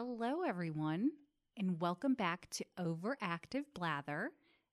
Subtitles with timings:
[0.00, 1.10] Hello, everyone,
[1.56, 4.30] and welcome back to Overactive Blather,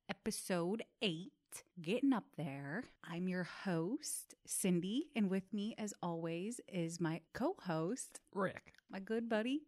[0.08, 1.34] episode eight.
[1.82, 2.84] Getting up there.
[3.04, 8.74] I'm your host, Cindy, and with me, as always, is my co host, Rick.
[8.92, 9.64] my good buddy,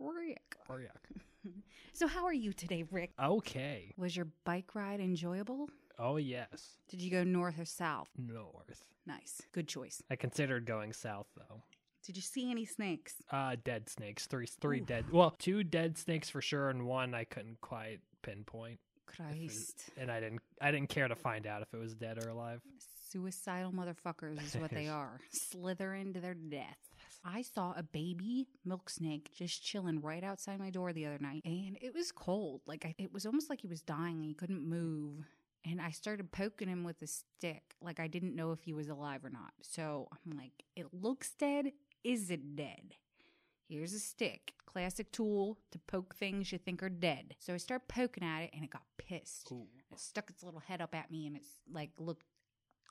[0.00, 0.56] Rick.
[0.68, 0.90] Oh, Rick.
[1.92, 3.12] So, how are you today, Rick?
[3.22, 3.94] Okay.
[3.96, 5.70] Was your bike ride enjoyable?
[6.00, 6.78] Oh, yes.
[6.88, 8.10] Did you go north or south?
[8.18, 8.82] North.
[9.06, 9.40] Nice.
[9.52, 10.02] Good choice.
[10.10, 11.62] I considered going south, though.
[12.06, 13.14] Did you see any snakes?
[13.32, 14.26] Uh, dead snakes.
[14.26, 15.06] Three, three dead.
[15.10, 18.78] Well, two dead snakes for sure, and one I couldn't quite pinpoint.
[19.06, 19.90] Christ.
[19.96, 22.60] And I didn't, I didn't care to find out if it was dead or alive.
[23.10, 25.20] Suicidal motherfuckers is what they are.
[25.30, 26.78] Slithering to their death.
[27.24, 31.42] I saw a baby milk snake just chilling right outside my door the other night,
[31.44, 32.60] and it was cold.
[32.66, 35.26] Like I, it was almost like he was dying and he couldn't move.
[35.68, 38.88] And I started poking him with a stick, like I didn't know if he was
[38.88, 39.52] alive or not.
[39.62, 41.72] So I'm like, it looks dead.
[42.06, 42.94] Is it dead?
[43.68, 47.34] Here's a stick, classic tool to poke things you think are dead.
[47.40, 49.50] So I start poking at it, and it got pissed.
[49.50, 49.66] Ooh.
[49.90, 52.22] It stuck its little head up at me, and it's like looked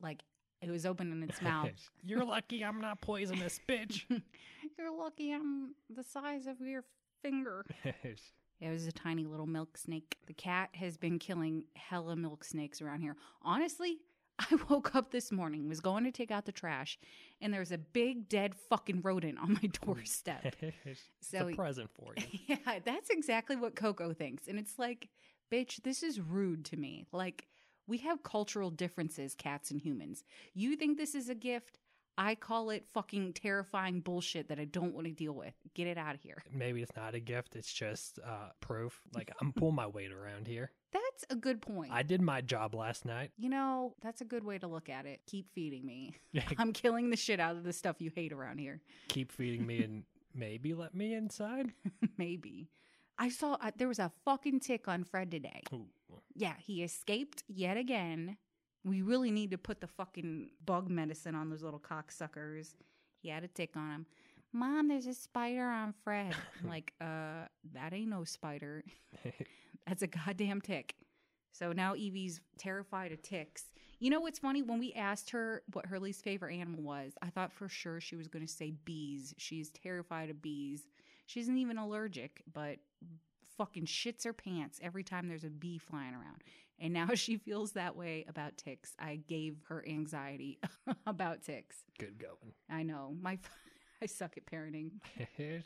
[0.01, 0.21] like
[0.61, 1.69] it was opening its mouth.
[2.03, 4.03] You're lucky I'm not poisonous, bitch.
[4.77, 6.83] You're lucky I'm the size of your
[7.21, 7.65] finger.
[8.61, 10.15] It was a tiny little milk snake.
[10.27, 13.17] The cat has been killing hella milk snakes around here.
[13.41, 13.97] Honestly,
[14.51, 16.99] I woke up this morning, was going to take out the trash,
[17.41, 20.55] and there was a big dead fucking rodent on my doorstep.
[20.61, 22.39] it's So- a present for you.
[22.47, 24.47] yeah, that's exactly what Coco thinks.
[24.47, 25.09] And it's like,
[25.51, 27.05] bitch, this is rude to me.
[27.11, 27.47] Like,
[27.87, 30.23] we have cultural differences, cats and humans.
[30.53, 31.79] You think this is a gift?
[32.17, 35.53] I call it fucking terrifying bullshit that I don't want to deal with.
[35.73, 36.43] Get it out of here.
[36.51, 37.55] Maybe it's not a gift.
[37.55, 39.01] It's just uh, proof.
[39.13, 40.71] Like I'm pulling my weight around here.
[40.93, 41.91] That's a good point.
[41.91, 43.31] I did my job last night.
[43.37, 45.21] you know, that's a good way to look at it.
[45.27, 46.13] Keep feeding me.
[46.57, 48.81] I'm killing the shit out of the stuff you hate around here.
[49.09, 51.71] Keep feeding me and maybe let me inside.
[52.17, 52.69] Maybe.
[53.17, 55.63] I saw uh, there was a fucking tick on Fred today.
[55.73, 55.87] Ooh.
[56.33, 58.37] Yeah, he escaped yet again.
[58.85, 62.75] We really need to put the fucking bug medicine on those little cocksuckers.
[63.17, 64.05] He had a tick on him.
[64.53, 66.33] Mom, there's a spider on Fred.
[66.61, 68.85] I'm like, uh, that ain't no spider.
[69.87, 70.95] That's a goddamn tick.
[71.51, 73.65] So now Evie's terrified of ticks.
[73.99, 74.61] You know what's funny?
[74.61, 78.15] When we asked her what her least favorite animal was, I thought for sure she
[78.15, 79.33] was going to say bees.
[79.37, 80.83] She's terrified of bees.
[81.25, 82.77] She isn't even allergic, but
[83.57, 86.43] fucking shits her pants every time there's a bee flying around.
[86.79, 88.93] And now she feels that way about ticks.
[88.99, 90.59] I gave her anxiety
[91.07, 91.77] about ticks.
[91.99, 92.53] Good going.
[92.69, 93.15] I know.
[93.21, 93.37] My
[94.01, 94.91] I suck at parenting.
[95.37, 95.61] You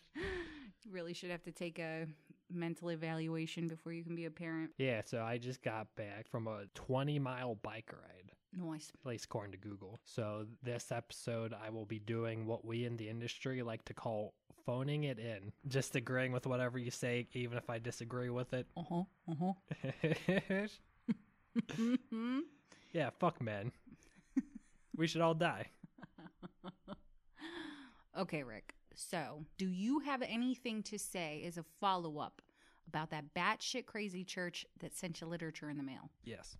[0.91, 2.05] really should have to take a
[2.51, 4.71] mental evaluation before you can be a parent.
[4.77, 8.91] yeah, so I just got back from a 20 mile bike ride, Nice.
[8.99, 9.99] at least according to Google.
[10.05, 14.33] So this episode, I will be doing what we in the industry like to call
[14.65, 18.67] phoning it in, just agreeing with whatever you say, even if I disagree with it.
[18.77, 19.03] Uh huh.
[19.29, 20.67] Uh huh.
[21.67, 22.39] Mm-hmm.
[22.93, 23.71] yeah, fuck men.
[24.95, 25.67] we should all die.
[28.17, 28.75] Okay, Rick.
[28.95, 32.41] So, do you have anything to say as a follow up
[32.87, 36.09] about that batshit crazy church that sent you literature in the mail?
[36.25, 36.57] Yes.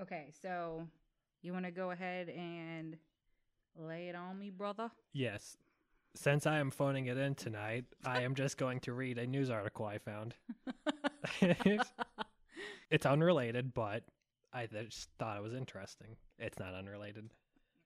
[0.00, 0.86] Okay, so
[1.42, 2.96] you want to go ahead and
[3.76, 4.90] lay it on me, brother?
[5.12, 5.58] Yes.
[6.14, 9.50] Since I am phoning it in tonight, I am just going to read a news
[9.50, 10.34] article I found.
[12.90, 14.04] it's unrelated, but
[14.54, 16.16] I just thought it was interesting.
[16.38, 17.30] It's not unrelated.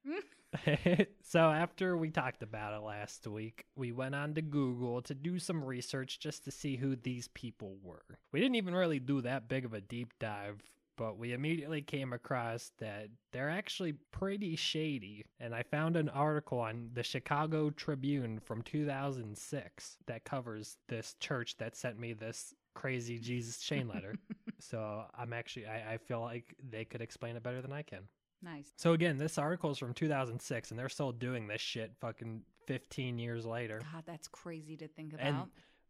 [1.22, 5.38] so after we talked about it last week, we went on to Google to do
[5.38, 8.18] some research just to see who these people were.
[8.32, 10.62] We didn't even really do that big of a deep dive,
[10.96, 15.24] but we immediately came across that they're actually pretty shady.
[15.38, 21.56] And I found an article on the Chicago Tribune from 2006 that covers this church
[21.58, 24.14] that sent me this crazy Jesus chain letter.
[24.60, 28.00] so I'm actually I, I feel like they could explain it better than I can.
[28.42, 28.72] Nice.
[28.76, 33.18] So again, this article is from 2006, and they're still doing this shit fucking 15
[33.18, 33.80] years later.
[33.92, 35.26] God, that's crazy to think about.
[35.26, 35.36] And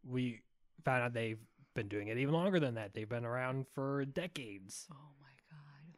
[0.07, 0.41] we
[0.83, 1.37] found out they've
[1.75, 2.93] been doing it even longer than that.
[2.93, 4.87] They've been around for decades.
[4.91, 5.97] oh my God.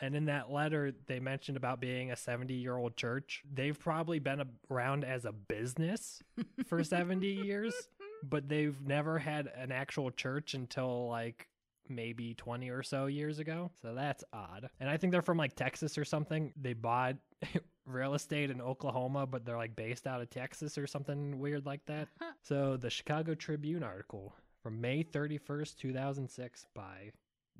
[0.00, 3.42] And in that letter, they mentioned about being a 70 year old church.
[3.52, 6.22] They've probably been around as a business
[6.66, 7.74] for 70 years,
[8.22, 11.48] but they've never had an actual church until like
[11.88, 13.70] maybe 20 or so years ago.
[13.82, 14.68] So that's odd.
[14.80, 16.52] And I think they're from like Texas or something.
[16.60, 17.16] They bought
[17.86, 21.84] real estate in Oklahoma, but they're like based out of Texas or something weird like
[21.86, 22.08] that.
[22.42, 27.12] so the Chicago Tribune article from May 31st, 2006 by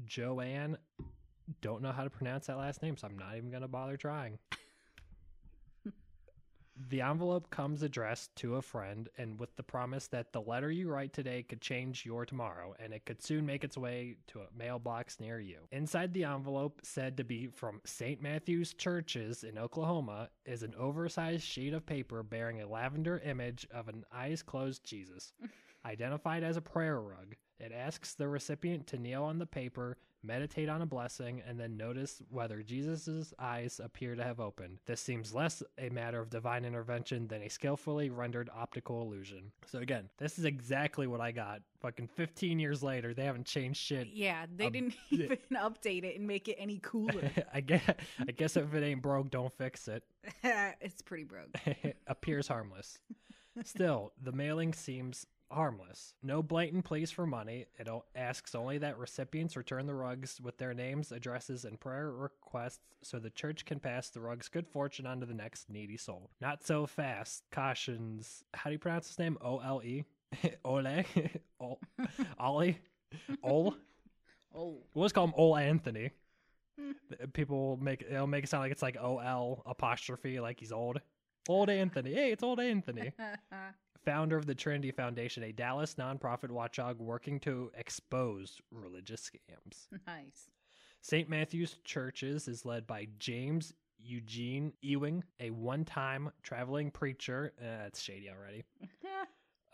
[0.05, 0.77] Joanne.
[1.61, 3.97] Don't know how to pronounce that last name, so I'm not even going to bother
[3.97, 4.39] trying.
[6.91, 10.91] The envelope comes addressed to a friend and with the promise that the letter you
[10.91, 14.49] write today could change your tomorrow and it could soon make its way to a
[14.57, 15.61] mailbox near you.
[15.73, 18.21] Inside the envelope, said to be from St.
[18.21, 23.89] Matthew's Churches in Oklahoma, is an oversized sheet of paper bearing a lavender image of
[23.89, 25.33] an eyes closed Jesus.
[25.87, 29.97] Identified as a prayer rug, it asks the recipient to kneel on the paper,
[30.27, 34.79] meditate on a blessing, and then notice whether Jesus' eyes appear to have opened.
[34.87, 39.53] This seems less a matter of divine intervention than a skillfully rendered optical illusion.
[39.67, 41.63] So, again, this is exactly what I got.
[41.81, 44.09] Fucking 15 years later, they haven't changed shit.
[44.13, 47.31] Yeah, they Um, didn't even update it and make it any cooler.
[47.55, 47.83] I guess,
[48.21, 50.03] I guess if it ain't broke, don't fix it.
[50.43, 51.55] it's pretty broke.
[52.07, 52.99] appears harmless.
[53.65, 56.15] Still, the mailing seems harmless.
[56.23, 57.67] No blatant pleas for money.
[57.79, 62.81] It asks only that recipients return the rugs with their names, addresses, and prayer requests
[63.03, 66.31] so the church can pass the rug's good fortune on to the next needy soul.
[66.41, 67.45] Not so fast.
[67.51, 68.43] Cautions.
[68.55, 69.39] How do you pronounce his name?
[69.41, 70.05] O L E?
[70.65, 71.05] Ole?
[71.61, 71.81] Ol-
[72.39, 72.79] Ollie?
[73.43, 73.75] Ol?
[74.55, 76.11] Oh, We'll just call him Ol Anthony.
[77.33, 81.01] People make it'll make it sound like it's like O L apostrophe, like he's old.
[81.49, 82.13] Old Anthony.
[82.13, 83.13] Hey, it's old Anthony.
[84.07, 89.89] Founder of the Trinity Foundation, a Dallas nonprofit watchdog working to expose religious scams.
[90.07, 90.49] nice.
[91.03, 91.29] St.
[91.29, 97.53] Matthew's Churches is led by James Eugene Ewing, a one time traveling preacher.
[97.61, 98.65] Uh, that's shady already.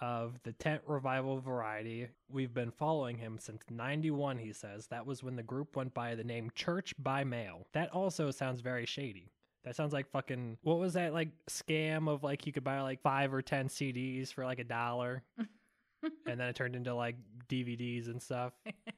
[0.00, 2.08] Of the tent revival variety.
[2.28, 4.88] We've been following him since 91, he says.
[4.88, 7.68] That was when the group went by the name Church by Mail.
[7.72, 9.30] That also sounds very shady.
[9.64, 10.58] That sounds like fucking.
[10.62, 14.32] What was that like scam of like you could buy like five or 10 CDs
[14.32, 15.22] for like a dollar?
[16.26, 17.16] and then it turned into like
[17.48, 18.52] DVDs and stuff.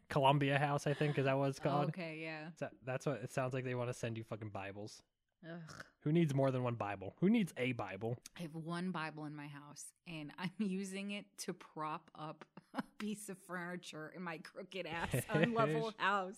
[0.08, 1.88] Columbia House, I think, is that what it's oh, called?
[1.88, 2.48] okay, yeah.
[2.58, 3.64] So that's what it sounds like.
[3.64, 5.02] They want to send you fucking Bibles.
[5.44, 5.84] Ugh.
[6.00, 7.14] Who needs more than one Bible?
[7.20, 8.18] Who needs a Bible?
[8.38, 12.44] I have one Bible in my house, and I'm using it to prop up
[12.74, 16.36] a piece of furniture in my crooked ass unlevel house.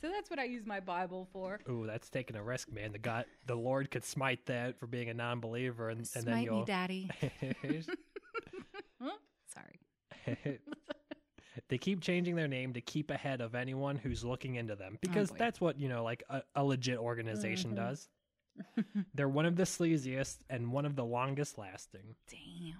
[0.00, 1.60] So that's what I use my Bible for.
[1.68, 2.92] Ooh, that's taking a risk, man.
[2.92, 6.38] The God, the Lord could smite that for being a non-believer, and, and then Smite
[6.38, 6.64] me, you'll.
[6.64, 7.08] Daddy.
[9.52, 10.58] Sorry.
[11.68, 15.30] they keep changing their name to keep ahead of anyone who's looking into them because
[15.30, 15.36] boy.
[15.38, 17.76] that's what you know, like a, a legit organization Mhm.
[17.76, 18.08] does.
[19.14, 22.14] They're one of the sleaziest and one of the longest lasting.
[22.28, 22.74] Damn.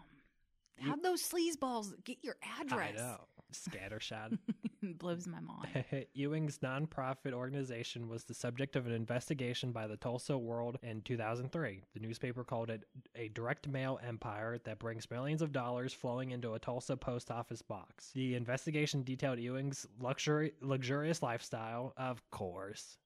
[0.80, 2.92] How'd those sleazeballs get your address?
[2.94, 3.16] I know.
[3.52, 4.36] Scattershot.
[4.98, 5.84] Blows my mind.
[6.12, 11.82] Ewing's nonprofit organization was the subject of an investigation by the Tulsa World in 2003.
[11.94, 12.82] The newspaper called it
[13.14, 17.62] a direct mail empire that brings millions of dollars flowing into a Tulsa post office
[17.62, 18.10] box.
[18.14, 22.98] The investigation detailed Ewing's luxury, luxurious lifestyle, of course,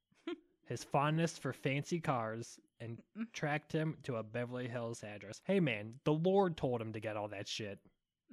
[0.68, 2.98] his fondness for fancy cars, and
[3.32, 5.40] tracked him to a Beverly Hills address.
[5.44, 7.78] Hey man, the Lord told him to get all that shit.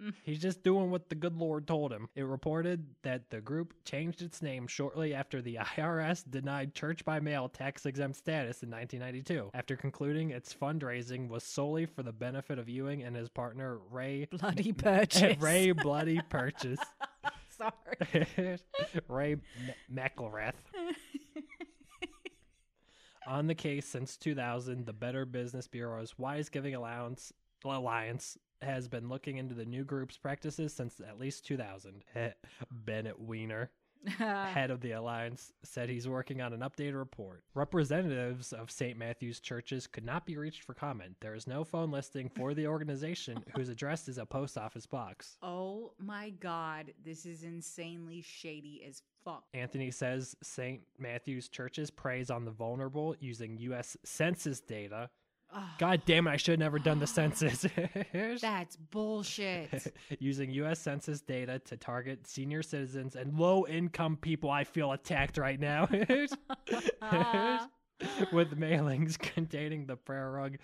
[0.02, 0.14] Mm.
[0.24, 2.10] He's just doing what the good Lord told him.
[2.16, 7.22] It reported that the group changed its name shortly after the IRS denied church by
[7.22, 12.60] mail tax exempt status in 1992, after concluding its fundraising was solely for the benefit
[12.60, 15.42] of Ewing and his partner Ray Bloody purchase.
[15.42, 16.80] Ray Bloody Purchase.
[17.58, 18.28] Sorry.
[19.08, 19.42] Ray M-
[19.90, 20.56] McElrath.
[23.28, 27.34] On the case since 2000, the Better Business Bureau's Wise Giving Allowance
[27.64, 32.04] Alliance has been looking into the new group's practices since at least 2000.
[32.72, 33.72] Bennett Weiner,
[34.18, 37.44] head of the alliance, said he's working on an updated report.
[37.54, 38.98] Representatives of St.
[38.98, 41.16] Matthew's churches could not be reached for comment.
[41.22, 45.38] There is no phone listing for the organization whose address is a post office box.
[45.42, 49.44] oh my god, this is insanely shady as fuck.
[49.54, 50.82] Anthony says St.
[51.00, 53.98] Matthew's churches preys on the vulnerable using U.S.
[54.04, 55.10] Census data.
[55.80, 57.66] God damn it, I should have never done the census.
[58.42, 59.96] that's bullshit.
[60.20, 60.80] using U.S.
[60.80, 64.50] Census data to target senior citizens and low income people.
[64.50, 65.88] I feel attacked right now.
[68.34, 70.58] With mailings containing the prayer rug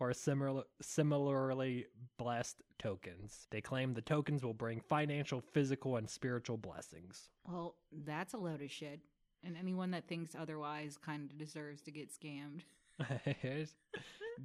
[0.00, 1.84] or similar, similarly
[2.16, 3.46] blessed tokens.
[3.50, 7.28] They claim the tokens will bring financial, physical, and spiritual blessings.
[7.46, 7.74] well,
[8.06, 9.00] that's a load of shit.
[9.44, 12.62] And anyone that thinks otherwise kind of deserves to get scammed.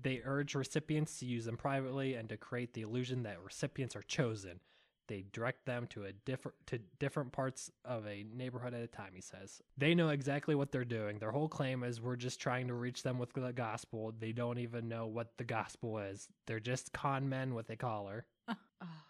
[0.01, 4.01] They urge recipients to use them privately and to create the illusion that recipients are
[4.03, 4.59] chosen.
[5.07, 9.11] They direct them to a different to different parts of a neighborhood at a time,
[9.13, 9.61] he says.
[9.77, 11.19] They know exactly what they're doing.
[11.19, 14.13] Their whole claim is we're just trying to reach them with the gospel.
[14.17, 16.29] They don't even know what the gospel is.
[16.47, 18.25] They're just con men with a collar.
[18.47, 19.03] Ugh, ah.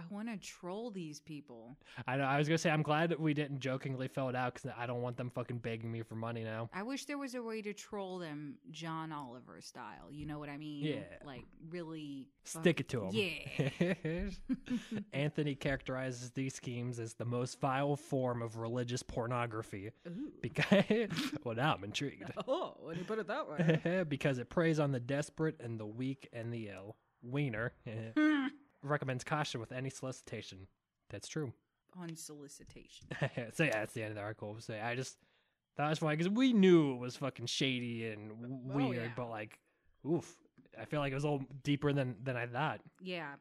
[0.00, 1.76] I want to troll these people.
[2.06, 2.24] I know.
[2.24, 4.86] I was gonna say I'm glad that we didn't jokingly fill it out because I
[4.86, 6.70] don't want them fucking begging me for money now.
[6.72, 10.10] I wish there was a way to troll them John Oliver style.
[10.10, 10.84] You know what I mean?
[10.86, 11.02] Yeah.
[11.24, 13.10] Like really Stick it to them.
[13.12, 14.24] Yeah.
[15.12, 20.32] Anthony characterizes these schemes as the most vile form of religious pornography Ooh.
[20.40, 20.84] because
[21.44, 22.30] well now I'm intrigued.
[22.48, 24.04] Oh, when you put it that way.
[24.08, 26.96] because it preys on the desperate and the weak and the ill.
[27.22, 27.72] Weiner
[28.82, 30.66] recommends caution with any solicitation.
[31.10, 31.52] That's true.
[32.00, 33.06] On solicitation.
[33.54, 34.56] so yeah, that's the end of the article.
[34.60, 35.16] So I just
[35.76, 39.02] thought it was funny because we knew it was fucking shady and w- Oh, weird,
[39.04, 39.08] yeah.
[39.16, 39.58] but like,
[40.08, 40.36] oof,
[40.80, 42.80] I feel like it was a little deeper than than I thought.
[43.00, 43.32] Yeah.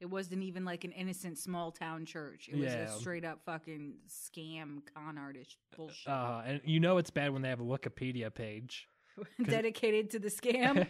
[0.00, 2.48] It wasn't even like an innocent small town church.
[2.52, 2.84] It was Yeah.
[2.86, 6.08] a straight up fucking scam con artist bullshit.
[6.12, 8.88] Uh, and you know it's bad when they have a Wikipedia page.
[9.44, 10.86] Dedicated to the scam.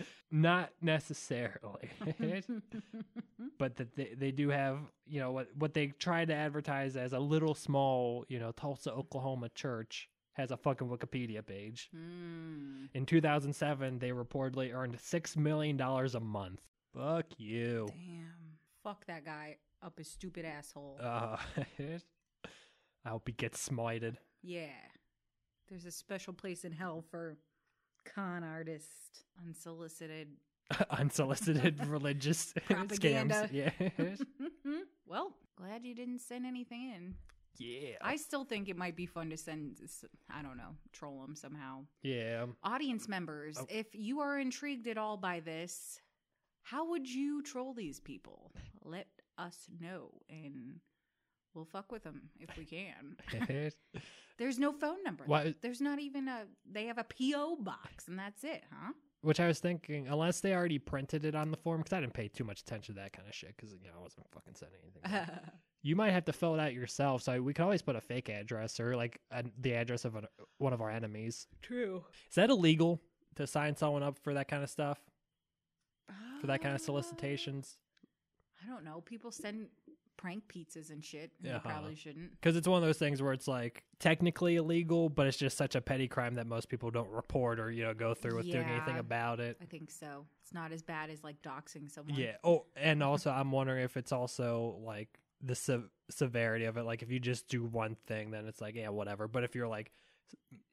[0.30, 1.90] Not necessarily,
[3.58, 7.12] but that they, they do have you know what what they try to advertise as
[7.12, 11.90] a little small you know Tulsa, Oklahoma church has a fucking Wikipedia page.
[11.94, 12.86] Hmm.
[12.94, 16.60] In 2007, they reportedly earned six million dollars a month.
[16.94, 17.88] Fuck you.
[17.90, 18.56] Damn.
[18.82, 20.98] Fuck that guy up his stupid asshole.
[21.02, 21.36] Uh,
[23.04, 24.16] I hope he gets smited.
[24.42, 24.68] yeah.
[25.68, 27.38] There's a special place in hell for
[28.04, 30.28] con artist, unsolicited.
[30.90, 33.48] Unsolicited religious Propaganda.
[33.52, 33.52] scams.
[33.52, 34.04] Yeah.
[35.06, 37.14] well, glad you didn't send anything in.
[37.58, 37.96] yeah.
[38.00, 39.76] I still think it might be fun to send,
[40.30, 41.80] I don't know, troll them somehow.
[42.02, 42.46] yeah.
[42.64, 43.66] Audience members, Oh.
[43.68, 46.00] if you are intrigued at all by this,
[46.62, 48.52] how would you troll these people?
[48.82, 50.80] Let us know and
[51.54, 53.16] we'll fuck with them if we can.
[54.38, 55.24] There's no phone number.
[55.26, 57.56] Why- There's not even a, they have a P.O.
[57.56, 58.92] box and that's it, huh?
[59.20, 62.14] Which I was thinking, unless they already printed it on the form, because I didn't
[62.14, 64.54] pay too much attention to that kind of shit, because you know I wasn't fucking
[64.56, 65.28] sending anything.
[65.82, 67.22] you might have to fill it out yourself.
[67.22, 70.26] So we could always put a fake address or like a, the address of an,
[70.58, 71.46] one of our enemies.
[71.60, 72.04] True.
[72.28, 73.00] Is that illegal
[73.36, 74.98] to sign someone up for that kind of stuff?
[76.40, 77.76] For that kind of uh, solicitations?
[78.64, 79.02] I don't know.
[79.02, 79.68] People send
[80.22, 81.32] prank pizzas and shit.
[81.38, 81.52] And Yeah.
[81.54, 82.30] They probably shouldn't.
[82.30, 85.74] Because it's one of those things where it's like technically illegal, but it's just such
[85.74, 88.66] a petty crime that most people don't report or you know go through with doing
[88.68, 89.56] anything about it.
[89.60, 90.24] I think so.
[90.42, 92.14] It's not as bad as like doxing someone.
[92.18, 92.36] Yeah.
[92.44, 95.08] Oh, and also I'm wondering if it's also like
[95.42, 96.84] the se- severity of it.
[96.84, 99.26] Like if you just do one thing, then it's like yeah, whatever.
[99.26, 99.90] But if you're like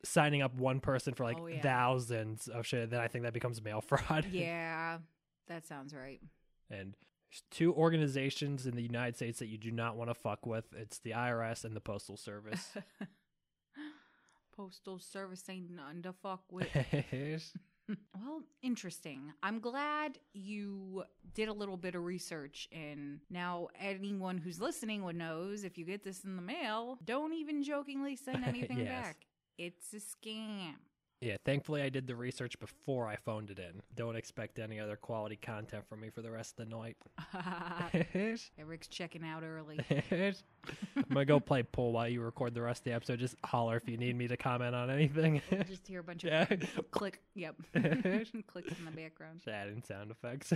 [0.03, 1.62] signing up one person for like Oh, yeah.
[1.62, 4.27] thousands of shit, then I think that becomes mail fraud.
[4.32, 5.00] Yeah,
[5.48, 6.22] that sounds right.
[6.70, 6.94] and
[7.29, 10.65] there's two organizations in the United States that you do not want to fuck with.
[10.75, 12.71] It's the IRS and the Postal Service.
[14.55, 16.67] Postal service ain't nothing to fuck with.
[17.88, 19.31] well, interesting.
[19.41, 25.15] I'm glad you did a little bit of research, and now anyone who's listening would
[25.15, 28.88] knows if you get this in the mail, don't even jokingly send anything Yes.
[28.88, 29.17] back.
[29.57, 30.74] It's a scam.
[31.22, 33.82] Yeah, thankfully I did the research before I phoned it in.
[33.96, 36.98] Don't expect any other quality content from me for the rest of the night.
[38.58, 39.80] Eric's checking out early.
[40.96, 43.20] I'm gonna go play pool while you record the rest of the episode.
[43.20, 45.42] Just holler if you need me to comment on anything.
[45.68, 46.46] Just hear a bunch of Yeah.
[46.92, 47.22] click.
[47.36, 47.56] Yep,
[48.48, 49.42] clicks in the background.
[49.48, 50.54] Adding sound effects.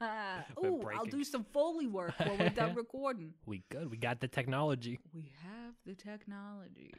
[0.00, 3.32] oh, I'll do some foley work while we're done recording.
[3.46, 3.90] we good.
[3.90, 4.98] We got the technology.
[5.14, 6.92] We have the technology.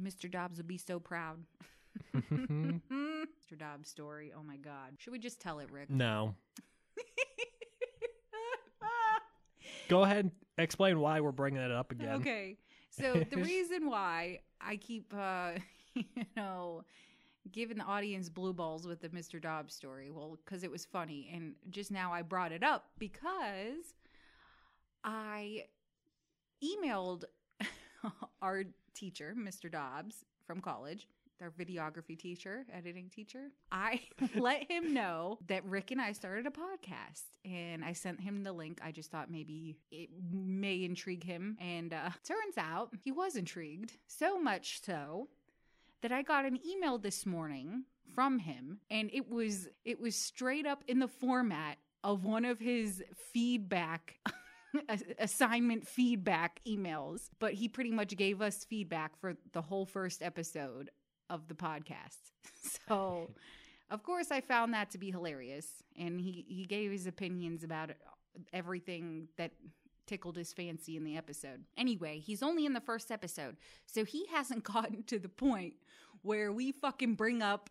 [0.00, 0.30] Mr.
[0.30, 1.38] Dobbs would be so proud.
[2.14, 3.58] Mr.
[3.58, 4.32] Dobbs' story.
[4.36, 4.94] Oh my God.
[4.98, 5.90] Should we just tell it, Rick?
[5.90, 6.34] no.
[9.88, 12.14] Go ahead and explain why we're bringing it up again.
[12.14, 12.56] Okay.
[12.90, 15.52] So the reason why I keep, uh,
[15.94, 16.84] you know,
[17.50, 19.40] giving the audience blue balls with the Mr.
[19.40, 23.94] Dobbs story, well, because it was funny, and just now I brought it up because
[25.04, 25.64] I
[26.64, 27.24] emailed
[28.40, 29.70] our teacher, Mr.
[29.70, 31.08] Dobbs, from college.
[31.40, 33.50] Our videography teacher, editing teacher.
[33.72, 34.00] I
[34.36, 38.52] let him know that Rick and I started a podcast and I sent him the
[38.52, 38.80] link.
[38.84, 41.56] I just thought maybe it may intrigue him.
[41.60, 45.28] And uh, turns out he was intrigued, so much so
[46.02, 47.84] that I got an email this morning
[48.14, 52.58] from him and it was it was straight up in the format of one of
[52.58, 54.18] his feedback
[55.18, 60.90] assignment feedback emails but he pretty much gave us feedback for the whole first episode
[61.30, 62.18] of the podcast.
[62.88, 63.30] So
[63.90, 67.90] of course i found that to be hilarious and he he gave his opinions about
[68.52, 69.52] everything that
[70.06, 71.64] tickled his fancy in the episode.
[71.76, 75.74] Anyway he's only in the first episode so he hasn't gotten to the point
[76.22, 77.70] where we fucking bring up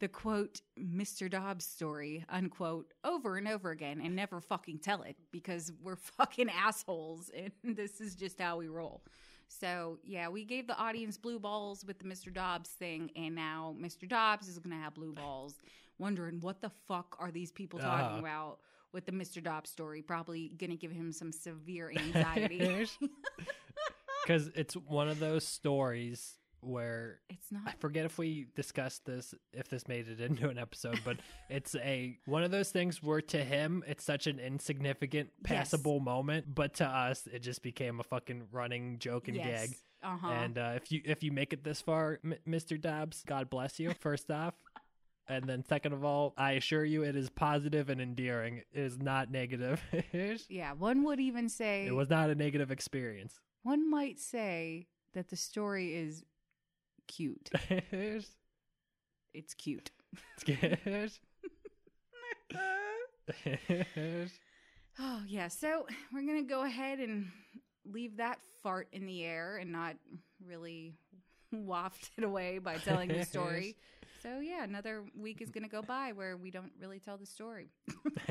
[0.00, 1.30] the quote Mr.
[1.30, 6.48] Dobbs story unquote over and over again and never fucking tell it because we're fucking
[6.50, 9.02] assholes and this is just how we roll.
[9.48, 12.32] So yeah, we gave the audience blue balls with the Mr.
[12.32, 14.08] Dobbs thing, and now Mr.
[14.08, 15.54] Dobbs is gonna have blue balls,
[15.98, 18.18] wondering what the fuck are these people talking Uh-huh.
[18.20, 18.58] about
[18.92, 19.42] with the Mr.
[19.42, 20.02] Dobbs story?
[20.02, 22.86] Probably gonna give him some severe anxiety.
[24.26, 29.34] Because it's one of those stories where it's not I forget if we discussed this,
[29.52, 31.16] if this made it into an episode, but
[31.50, 35.48] it's a one of those things where to him it's such an insignificant, Yes.
[35.48, 39.68] passable moment, but to us it just became a fucking running joke and yes.
[39.68, 39.76] gag.
[40.02, 40.28] Uh-huh.
[40.28, 42.80] And uh, if you if you make it this far, M- Mr.
[42.80, 43.92] Dobbs, God bless you.
[44.00, 44.54] First off.
[45.28, 48.56] And then, second of all, I assure you, it is positive and endearing.
[48.72, 49.80] It is not negative.
[50.48, 53.38] yeah, one would even say It was not a negative experience.
[53.62, 56.24] one might say that the story is
[57.10, 57.50] cute.
[59.32, 59.90] it's cute.
[60.36, 60.84] It's cute.
[60.84, 61.10] good.
[65.02, 65.48] Oh, yeah.
[65.48, 67.30] So we're going to go ahead and
[67.90, 69.96] leave that fart in the air and not
[70.46, 70.92] really
[71.66, 73.76] waft it away by telling the story.
[74.22, 77.24] So, yeah, another week is going to go by where we don't really tell the
[77.24, 77.70] story.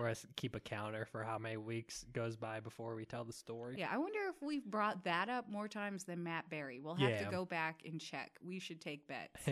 [0.00, 3.34] or I keep a counter for how many weeks goes by before we tell the
[3.34, 3.76] story.
[3.78, 6.80] Yeah, I wonder if we've brought that up more times than Matt Berry.
[6.80, 7.24] We'll have Yeah.
[7.26, 8.30] to go back and check.
[8.42, 9.44] We should take bets.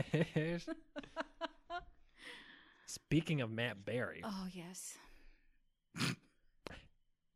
[2.86, 4.96] Speaking of Matt Berry, oh, yes.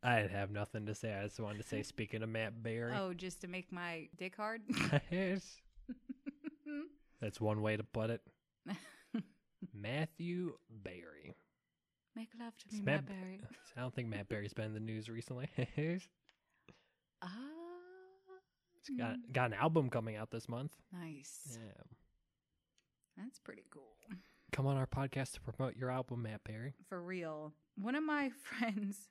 [0.02, 1.12] I have nothing to say.
[1.12, 4.36] I just wanted to say, speaking of Matt Berry, Oh, just to make my dick
[4.36, 4.62] hard?
[5.10, 5.56] yes.
[7.20, 8.20] that's one way to put it.
[9.74, 11.34] Matthew Berry.
[12.14, 13.40] Make love to me, Matt- Matt Berry.
[13.76, 15.48] I don't think Matt Berry's been in the news recently.
[17.22, 17.28] Ah,
[18.86, 20.72] He's got got an album coming out this month.
[20.92, 21.58] nice.
[21.60, 21.82] Yeah.
[23.16, 23.96] That's pretty cool.
[24.52, 26.74] Come on our podcast to promote your album, Matt Berry.
[26.88, 27.52] For real.
[27.76, 29.08] One of my friends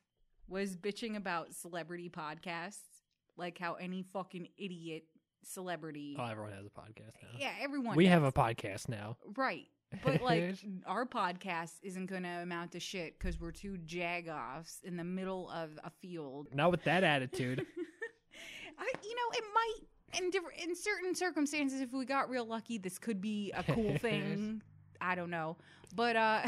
[0.48, 3.02] was bitching about celebrity podcasts,
[3.36, 5.04] like how any fucking idiot
[5.44, 6.16] celebrity.
[6.18, 7.38] Oh, everyone has a podcast now.
[7.38, 7.96] yeah, everyone.
[7.96, 9.16] we have a podcast now.
[9.36, 9.66] Right.
[10.04, 14.96] But like our podcast isn't going to amount to shit because we're two jagoffs in
[14.96, 16.48] the middle of a field.
[16.54, 17.64] Not with that attitude.
[18.78, 21.80] I, you know, it might in different in certain circumstances.
[21.80, 24.62] If we got real lucky, this could be a cool thing.
[25.00, 25.56] I don't know,
[25.94, 26.42] but uh,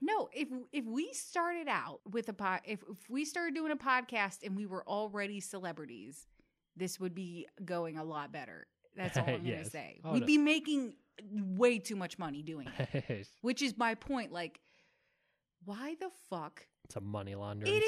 [0.00, 0.28] no.
[0.32, 4.38] If if we started out with a pod, if if we started doing a podcast
[4.44, 6.26] and we were already celebrities,
[6.76, 8.66] this would be going a lot better.
[8.96, 10.00] That's all I'm gonna say.
[10.04, 10.94] Oh, We'd be making
[11.32, 13.26] way too much money doing it.
[13.42, 14.32] Which is my point.
[14.32, 14.60] Like,
[15.64, 16.66] why the fuck?
[16.86, 17.84] It's a money laundering It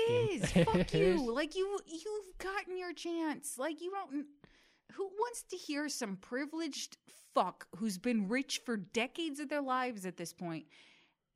[0.46, 0.62] scheme.
[0.62, 0.66] is.
[0.72, 1.33] fuck you.
[1.35, 3.59] Like you, you've gotten your chance.
[3.59, 4.27] Like you don't.
[4.92, 6.98] Who wants to hear some privileged
[7.35, 10.66] fuck who's been rich for decades of their lives at this point,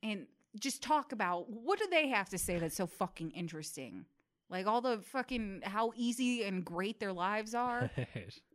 [0.03, 0.27] and
[0.59, 4.05] just talk about what do they have to say that's so fucking interesting?
[4.49, 7.89] Like all the fucking how easy and great their lives are,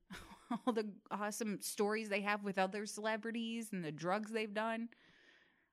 [0.66, 4.88] all the awesome stories they have with other celebrities and the drugs they've done.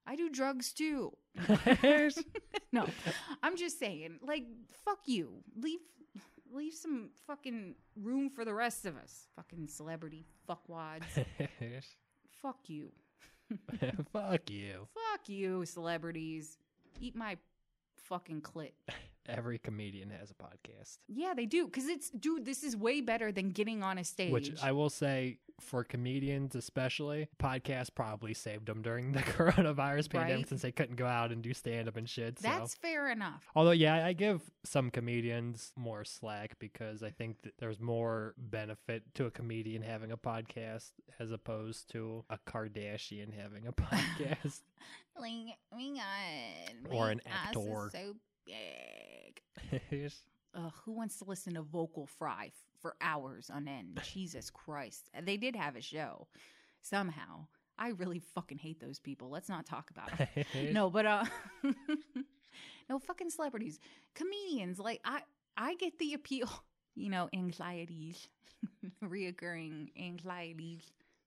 [0.05, 1.15] I do drugs too.
[2.71, 2.87] no,
[3.43, 4.43] I'm just saying, like,
[4.83, 5.43] fuck you.
[5.55, 5.79] Leave,
[6.51, 9.27] leave some fucking room for the rest of us.
[9.35, 11.03] Fucking celebrity fuckwads.
[12.41, 12.91] fuck you.
[14.11, 14.87] Fuck you.
[14.93, 16.57] Fuck you, celebrities.
[17.01, 17.37] Eat my
[17.97, 18.71] fucking clit.
[19.29, 20.97] Every comedian has a podcast.
[21.07, 21.67] Yeah, they do.
[21.67, 24.31] Cause it's, dude, this is way better than getting on a stage.
[24.31, 30.35] Which I will say, for comedians especially, podcast probably saved them during the coronavirus pandemic
[30.37, 30.47] Right.
[30.49, 32.39] since they couldn't go out and do stand up and shit.
[32.39, 32.47] So.
[32.47, 33.43] That's fair enough.
[33.55, 39.03] Although, yeah, I give some comedians more slack because I think that there's more benefit
[39.15, 44.61] to a comedian having a podcast as opposed to a Kardashian having a podcast.
[45.19, 46.95] Like, my God.
[46.95, 47.89] Or an actor.
[47.91, 48.15] so
[50.55, 54.01] Ugh, who wants to listen to Vocal Fry f- for hours on end?
[54.13, 55.09] Jesus Christ.
[55.21, 56.27] They did have a show
[56.81, 57.45] somehow.
[57.77, 59.29] I really fucking hate those people.
[59.29, 60.47] Let's not talk about it.
[60.73, 61.23] no, but uh
[62.89, 63.79] no fucking celebrities.
[64.15, 65.21] Comedians, like I
[65.55, 66.49] I get the appeal,
[66.95, 68.27] you know, anxieties,
[69.03, 70.81] reoccurring anxieties.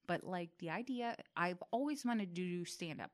[0.07, 3.11] But like the idea I've always wanted to do stand up.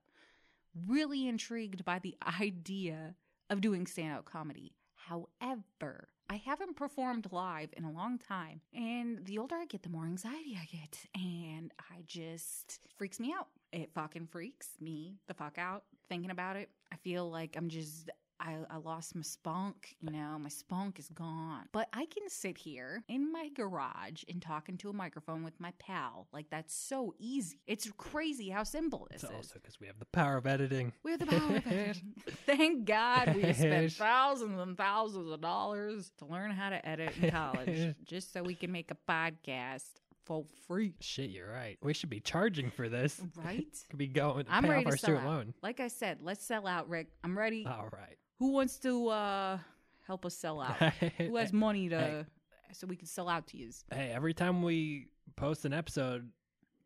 [0.86, 3.14] Really intrigued by the idea
[3.50, 4.74] of doing stand up comedy.
[4.94, 8.60] However, I haven't performed live in a long time.
[8.74, 10.98] And the older I get, the more anxiety I get.
[11.14, 13.48] And I just freaks me out.
[13.72, 16.70] It fucking freaks me the fuck out thinking about it.
[16.92, 21.08] I feel like I'm just I, I lost my spunk, you know, my spunk is
[21.08, 21.66] gone.
[21.72, 25.72] But I can sit here in my garage and talk into a microphone with my
[25.78, 26.28] pal.
[26.32, 27.60] Like that's so easy.
[27.66, 29.36] It's crazy how simple this It's is.
[29.36, 30.92] also because we have the power of editing.
[31.02, 32.12] We have the power of editing.
[32.46, 37.30] Thank God we spent thousands and thousands of dollars to learn how to edit in
[37.30, 39.84] college just so we can make a podcast
[40.24, 40.92] for free.
[41.00, 41.78] Shit, you're right.
[41.82, 43.20] We should be charging for this.
[43.34, 43.66] Right?
[43.88, 45.30] Could be going to I'm ready off to our sell student out.
[45.32, 45.54] loan.
[45.62, 47.08] Like I said, let's sell out, Rick.
[47.24, 47.66] I'm ready.
[47.66, 48.16] All right.
[48.38, 49.58] Who wants to uh
[50.06, 50.76] help us sell out?
[51.18, 52.26] Who has money to
[52.72, 53.70] so we can sell out to you?
[53.92, 56.28] hey, every time we post an episode,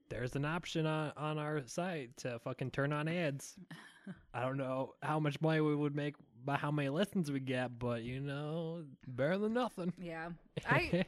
[0.08, 3.56] there's an option on, on our site to fucking turn on ads.
[4.34, 7.78] I don't know how much money we would make by how many listens we get,
[7.78, 9.92] but you know, better than nothing.
[9.98, 10.30] Yeah.
[10.66, 11.04] I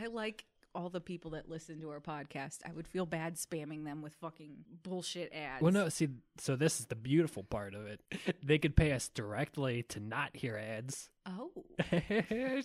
[0.00, 0.44] I like
[0.78, 2.58] all the people that listen to our podcast.
[2.64, 5.60] I would feel bad spamming them with fucking bullshit ads.
[5.60, 8.00] well, no, see, so this is the beautiful part of it.
[8.44, 11.10] They could pay us directly to not hear ads.
[11.26, 11.50] Oh.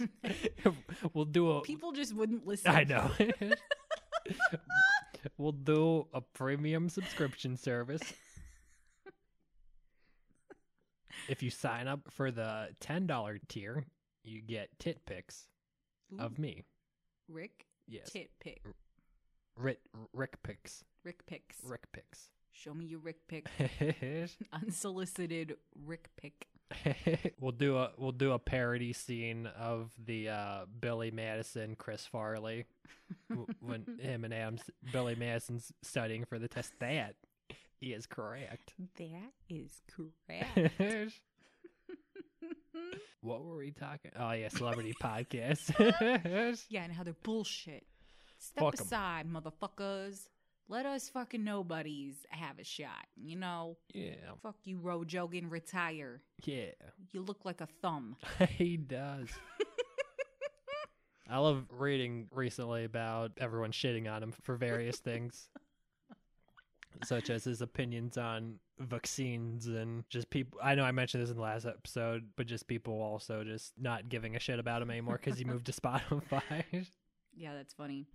[1.13, 1.61] we'll do a.
[1.61, 2.69] People just wouldn't listen.
[2.71, 3.09] I know.
[5.37, 8.13] we'll do a premium subscription service.
[11.27, 13.85] if you sign up for the $10 tier,
[14.23, 15.47] you get tit pics
[16.13, 16.63] Ooh, of me.
[17.27, 18.09] Rick Yes.
[18.11, 18.61] tit pic.
[19.55, 19.79] Rick,
[20.13, 20.83] Rick pics.
[21.03, 21.57] Rick pics.
[21.63, 22.29] Rick pics.
[22.51, 23.47] Show me your Rick pic.
[24.53, 26.47] Unsolicited Rick pic.
[27.39, 32.65] we'll do a we'll do a parody scene of the uh, Billy Madison Chris Farley
[33.59, 36.73] when him and Adam's Billy Madison's studying for the test.
[36.79, 37.15] That
[37.81, 38.73] is correct.
[38.97, 41.13] That is correct.
[42.75, 42.97] Mm-hmm.
[43.21, 44.11] what were we talking?
[44.17, 45.69] Oh yeah, celebrity podcast.
[46.69, 47.85] yeah, and how they're bullshit.
[48.39, 48.85] Step Fuck 'em.
[48.85, 50.27] aside, motherfuckers.
[50.69, 53.05] Let us fucking nobodies have a shot.
[53.15, 55.51] You know, yeah, fuck you, Rojogan.
[55.51, 56.21] Retire.
[56.45, 56.71] yeah,
[57.11, 58.15] You look like a thumb.
[58.49, 59.27] he does.
[61.29, 65.47] I love reading recently about everyone shitting on him for various things,
[67.05, 70.59] such as his opinions on vaccines and just people.
[70.63, 74.09] I know I mentioned this in the last episode, but just people also just not
[74.09, 76.87] giving a shit about him anymore because he moved to Spotify.
[77.35, 78.05] Yeah, that's funny.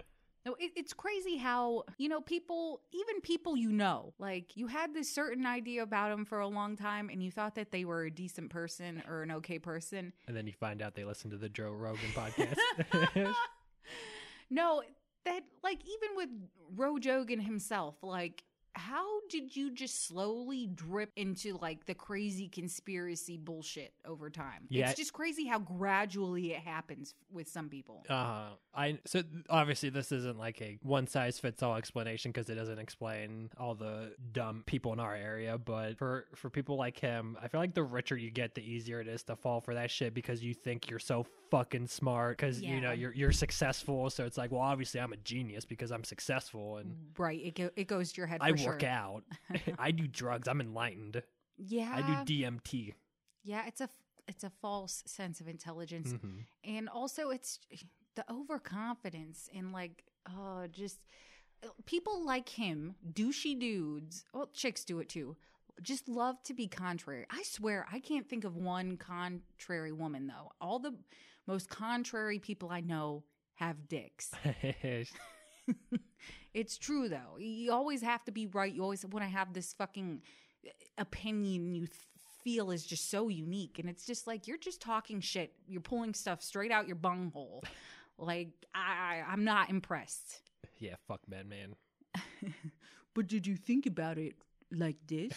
[0.47, 4.94] No, it, it's crazy how, you know, people, even people you know, like you had
[4.94, 8.05] this certain idea about them for a long time and you thought that they were
[8.05, 10.12] a decent person or an okay person.
[10.27, 12.57] and then you find out they listen to the Joe Rogan podcast.
[14.51, 14.83] no,
[15.25, 16.29] that, like, even with
[16.77, 18.44] Rojogan himself, like,
[18.78, 24.66] how did you just slowly drip into like the crazy conspiracy bullshit over time?
[24.68, 24.88] Yeah.
[24.88, 28.04] It's just crazy how gradually it happens with some people.
[28.08, 32.54] Uh, I so obviously this isn't like a one size fits all explanation because it
[32.54, 35.58] doesn't explain all the dumb people in our area.
[35.58, 39.00] But for for people like him, I feel like the richer you get, the easier
[39.00, 42.61] it is to fall for that shit because you think you're so fucking smart because
[42.62, 44.11] you know you're you're successful.
[44.11, 47.40] So it's like, well, obviously I'm a genius because I'm successful and Right.
[47.44, 48.72] It, go, it goes to your head for I sure.
[48.72, 49.22] work out.
[49.78, 50.48] I do drugs.
[50.48, 51.22] I'm enlightened.
[51.56, 51.92] Yeah.
[51.94, 52.94] I do DMT.
[53.44, 53.88] Yeah, it's a
[54.26, 56.44] it's a false sense of intelligence, Mhm.
[56.64, 57.61] and also it's
[58.14, 60.98] the overconfidence and like oh, just
[61.87, 64.24] people like him, douchey dudes.
[64.34, 65.37] Well, chicks do it too.
[65.80, 67.24] Just love to be contrary.
[67.30, 70.50] I swear, I can't think of one contrary woman though.
[70.61, 70.94] All the
[71.48, 74.30] most contrary people I know have dicks.
[76.54, 77.37] It's true though.
[77.38, 78.72] You always have to be right.
[78.72, 80.22] You always want to have this fucking
[80.66, 81.98] uh, opinion you th-
[82.42, 85.52] feel is just so unique, and it's just like you're just talking shit.
[85.66, 87.62] You're pulling stuff straight out your bunghole.
[88.16, 90.40] Like I, I'm not impressed.
[90.78, 91.74] yeah, fuck man, man.
[93.14, 94.37] But did you think about it
[94.72, 95.33] like this?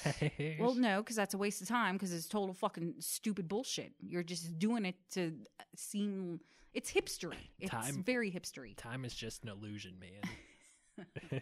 [0.59, 1.95] well, no, because that's a waste of time.
[1.95, 3.93] Because it's total fucking stupid bullshit.
[3.99, 6.39] You're just doing it to uh, seem.
[6.73, 7.49] It's hipstery.
[7.59, 8.75] It's Time- very hipstery.
[8.77, 11.41] time is just an illusion, man.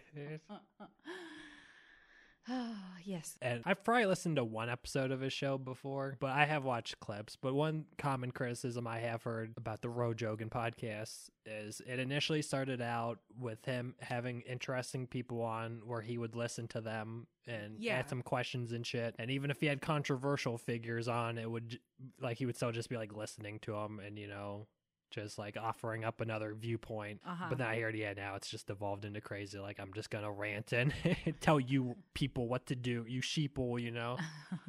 [3.04, 3.36] yes.
[3.42, 7.00] And I've probably listened to one episode of his show before, but I have watched
[7.00, 7.36] clips.
[7.40, 12.80] But one common criticism I have heard about the Rojogan podcast is it initially started
[12.82, 17.96] out with him having interesting people on where he would listen to them and Yeah.
[17.98, 19.14] ask them questions and shit.
[19.18, 21.78] And even if he had controversial figures on, it would
[22.20, 24.66] like he would still just be like listening to them and you know
[25.10, 27.20] just like offering up another viewpoint.
[27.26, 27.46] Uh-huh.
[27.48, 29.58] But then I heard, yeah, now it's just evolved into crazy.
[29.58, 30.92] Like I'm just gonna rant and
[31.40, 34.16] tell you people what to do, you sheeple, you know.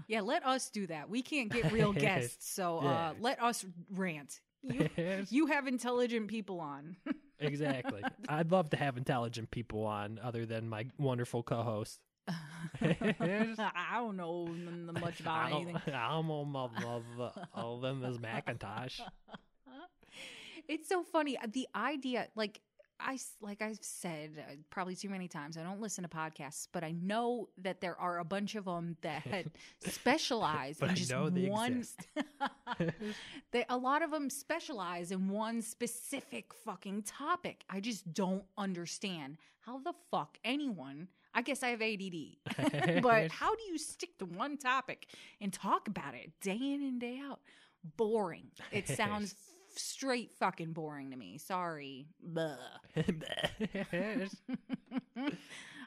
[0.08, 1.10] Yeah, let us do that.
[1.10, 4.42] We can't get real guests, so uh, let us rant.
[4.62, 4.90] You,
[5.30, 6.98] you have intelligent people on.
[7.40, 8.02] exactly.
[8.28, 12.02] I'd love to have intelligent people on, other than my wonderful co-host.
[12.82, 14.48] I don't know
[15.00, 15.74] much about I anything.
[15.86, 19.00] don't- I don't know of, of, of them as Macintosh.
[20.72, 22.62] It's so funny uh, the idea like
[23.04, 25.58] I like I've said uh, probably too many times.
[25.58, 28.96] I don't listen to podcasts, but I know that there are a bunch of them
[29.02, 29.48] that
[29.80, 31.86] specialize But in I just they one.
[33.52, 37.64] they a lot of them specialize in one specific fucking topic.
[37.70, 41.08] I just don't understand how the fuck anyone.
[41.34, 45.08] I guess I have ADD, but how do you stick to one topic
[45.40, 47.40] and talk about it day in and day out?
[47.96, 48.52] Boring.
[48.72, 49.34] It sounds
[49.76, 51.38] straight fucking boring to me.
[51.38, 52.08] Sorry.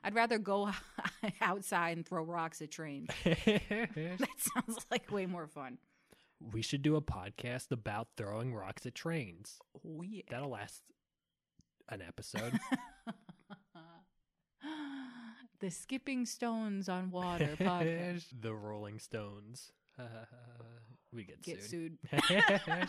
[0.06, 0.70] I'd rather go
[1.40, 3.08] outside and throw rocks at trains.
[3.24, 5.78] That sounds like way more fun.
[6.52, 9.58] we should do a podcast about throwing rocks at trains.
[9.86, 10.22] Oh yeah.
[10.30, 10.82] That'll last
[11.88, 12.58] an episode.
[15.60, 18.24] the skipping stones on water podcast.
[18.38, 19.72] the Rolling Stones.
[21.12, 21.96] we get, Get sued.
[22.26, 22.88] sued.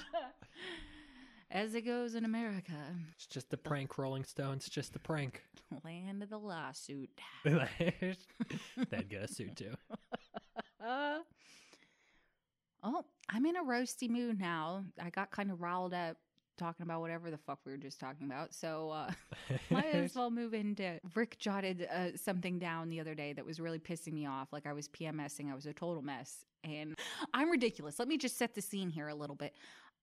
[1.55, 2.73] As it goes in America,
[3.15, 4.67] it's just a prank, Rolling Stones.
[4.67, 5.41] Just a prank.
[5.85, 7.09] land of the lawsuit.
[7.45, 9.73] That'd get us sued too.
[10.85, 11.19] Uh,
[12.83, 14.83] oh, I'm in a roasty mood now.
[15.01, 16.17] I got kind of riled up
[16.57, 18.53] talking about whatever the fuck we were just talking about.
[18.53, 19.11] So uh,
[19.69, 20.99] might as well move into.
[21.13, 24.51] Rick jotted uh, something down the other day that was really pissing me off.
[24.51, 26.97] Like I was PMSing, I was a total mess, and
[27.33, 27.97] I'm ridiculous.
[27.97, 29.53] Let me just set the scene here a little bit.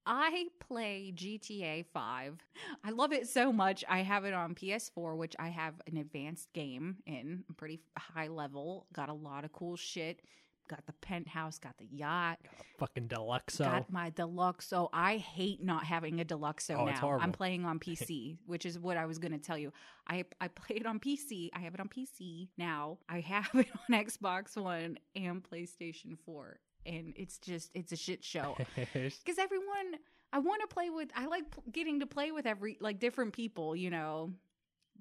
[0.05, 2.39] I play GTA 5.
[2.85, 3.85] I love it so much.
[3.89, 8.29] I have it on PS4, which I have an advanced game in, I'm pretty high
[8.29, 8.87] level.
[8.93, 10.21] Got a lot of cool shit.
[10.69, 12.39] Got the penthouse, got the yacht,
[12.79, 13.59] Fucking Deluxo.
[13.65, 14.89] got my deluxo.
[14.93, 17.19] I hate not having a deluxo Oh, now.
[17.21, 19.73] I'm playing on PC, which is what I was going to tell you.
[20.09, 21.51] I I play it on PC.
[21.53, 22.99] I have it on PC now.
[23.09, 26.59] I have it on Xbox One and PlayStation 4.
[26.87, 29.97] And it's just it's a shit show because everyone
[30.33, 31.11] I want to play with.
[31.15, 33.77] I like p- getting to play with every like different people.
[33.77, 34.33] You know,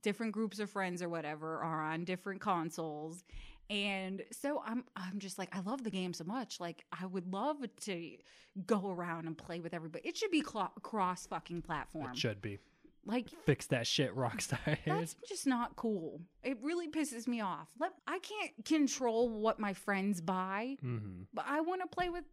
[0.02, 3.24] different groups of friends or whatever are on different consoles,
[3.70, 6.60] and so I'm I'm just like I love the game so much.
[6.60, 8.18] Like I would love to
[8.66, 10.08] go around and play with everybody.
[10.08, 12.12] It should be cl- cross fucking platform.
[12.12, 12.60] it should be.
[13.06, 14.78] Like Fix that shit, Rockstar.
[14.86, 16.22] that's just not cool.
[16.44, 17.68] It really pisses me off.
[17.80, 22.24] Let I can't control what my friends buy, hmm but I want to play with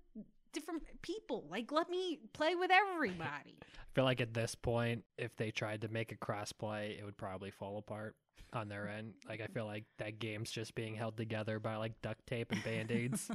[0.53, 1.47] different people.
[1.51, 3.59] Like let me play with everybody.
[3.63, 7.17] I feel like at this point, if they tried to make a crossplay, it would
[7.17, 8.15] probably fall apart
[8.53, 9.15] on their end.
[9.27, 12.63] Like I feel like that game's just being held together by like duct tape and
[12.63, 13.31] band aids.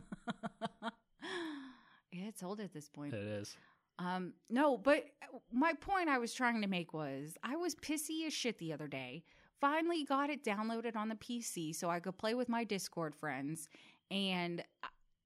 [2.12, 3.14] yeah, it's old at this point.
[3.14, 3.56] it is.
[4.00, 5.06] Um, no, but
[5.52, 8.88] my point I was trying to make was I was pissy as shit the other
[8.88, 9.24] day.
[9.62, 13.70] Finally got it downloaded on the PC so I could play with my Discord friends,
[14.12, 14.64] and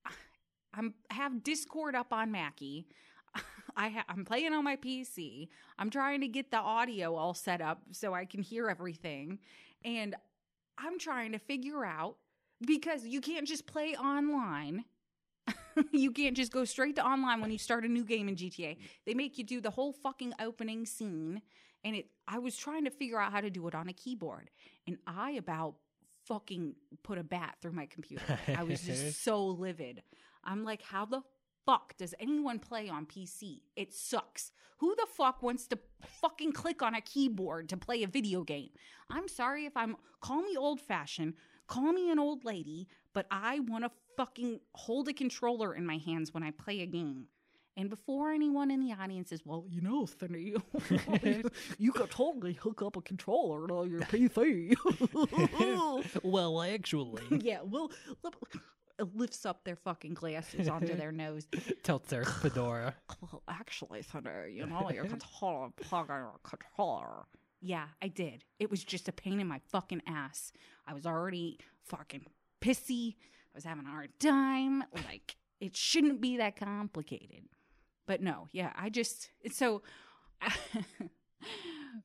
[0.05, 0.11] I,
[0.73, 2.87] I'm have Discord up on Mackie.
[3.77, 5.47] I ha- I'm playing on my PC.
[5.79, 9.39] I'm trying to get the audio all set up so I can hear everything,
[9.85, 10.15] and
[10.77, 12.17] I'm trying to figure out
[12.65, 14.83] because you can't just play online
[15.91, 18.77] you can't just go straight to online when you start a new game in GTA.
[19.05, 21.41] They make you do the whole fucking opening scene.
[21.83, 24.49] And it I was trying to figure out how to do it on a keyboard.
[24.85, 25.75] And I about
[26.25, 28.37] fucking put a bat through my computer.
[28.55, 30.03] I was just so livid.
[30.43, 31.21] I'm like, how the
[31.65, 33.61] fuck does anyone play on PC?
[33.75, 34.51] It sucks.
[34.79, 35.79] Who the fuck wants to
[36.21, 38.69] fucking click on a keyboard to play a video game?
[39.09, 41.33] I'm sorry if I'm call me old fashioned,
[41.67, 45.97] call me an old lady, but I want to fucking hold a controller in my
[45.97, 47.27] hands when I play a game.
[47.77, 50.63] And before anyone in the audience says, well, you know, Thinny, you,
[51.77, 54.75] you could totally hook up a controller to your PC.
[56.23, 57.91] well, actually, yeah, well,
[59.13, 61.47] lifts up their fucking glasses onto their nose.
[61.83, 62.95] tilts their fedora.
[63.21, 67.25] Well, actually, Thunder, you know, your controller plug on your controller.
[67.61, 68.43] Yeah, I did.
[68.59, 70.51] It was just a pain in my fucking ass.
[70.87, 72.25] I was already fucking
[72.59, 73.15] pissy.
[73.57, 74.83] Was having a hard time.
[74.93, 77.45] Like, it shouldn't be that complicated.
[78.05, 79.81] But no, yeah, I just, so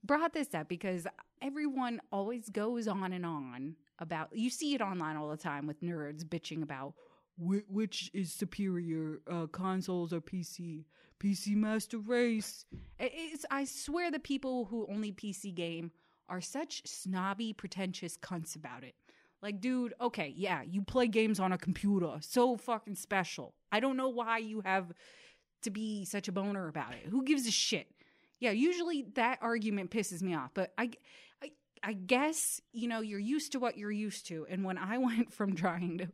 [0.03, 1.07] brought this up because
[1.43, 5.83] everyone always goes on and on about, you see it online all the time with
[5.83, 6.95] nerds bitching about
[7.37, 10.85] Wh- which is superior, uh, consoles or PC?
[11.21, 12.65] PC Master Race.
[12.99, 15.93] It's, I swear the people who only PC game
[16.31, 18.95] are such snobby, pretentious cunts about it.
[19.43, 22.17] Like, dude, okay, yeah, you play games on a computer.
[22.21, 23.55] So fucking special.
[23.73, 24.93] I don't know why you have
[25.63, 27.07] to be such a boner about it.
[27.11, 27.89] Who gives a shit?
[28.39, 30.91] Yeah, usually that argument pisses me off, but I,
[31.43, 31.51] I,
[31.83, 34.47] I guess, you know, you're used to what you're used to.
[34.49, 36.09] And when I went from trying to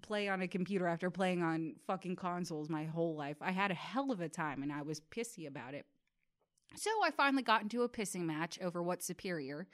[0.00, 3.74] play on a computer after playing on fucking consoles my whole life, I had a
[3.74, 5.84] hell of a time and I was pissy about it.
[6.76, 9.66] So I finally got into a pissing match over what's superior.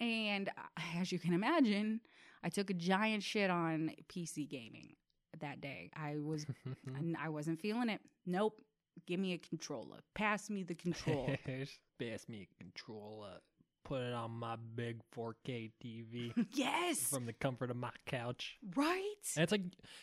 [0.00, 2.00] And uh, as you can imagine,
[2.42, 4.94] I took a giant shit on PC gaming
[5.40, 5.90] that day.
[5.94, 6.46] I was
[7.18, 8.00] I wasn't feeling it.
[8.26, 8.60] Nope.
[9.06, 10.00] Give me a controller.
[10.14, 11.38] Pass me the controller.
[11.46, 13.38] Pass me a controller.
[13.84, 17.00] Put it on my big 4K TV yes.
[17.00, 18.56] from the comfort of my couch.
[18.76, 19.02] right?
[19.36, 19.62] And it's like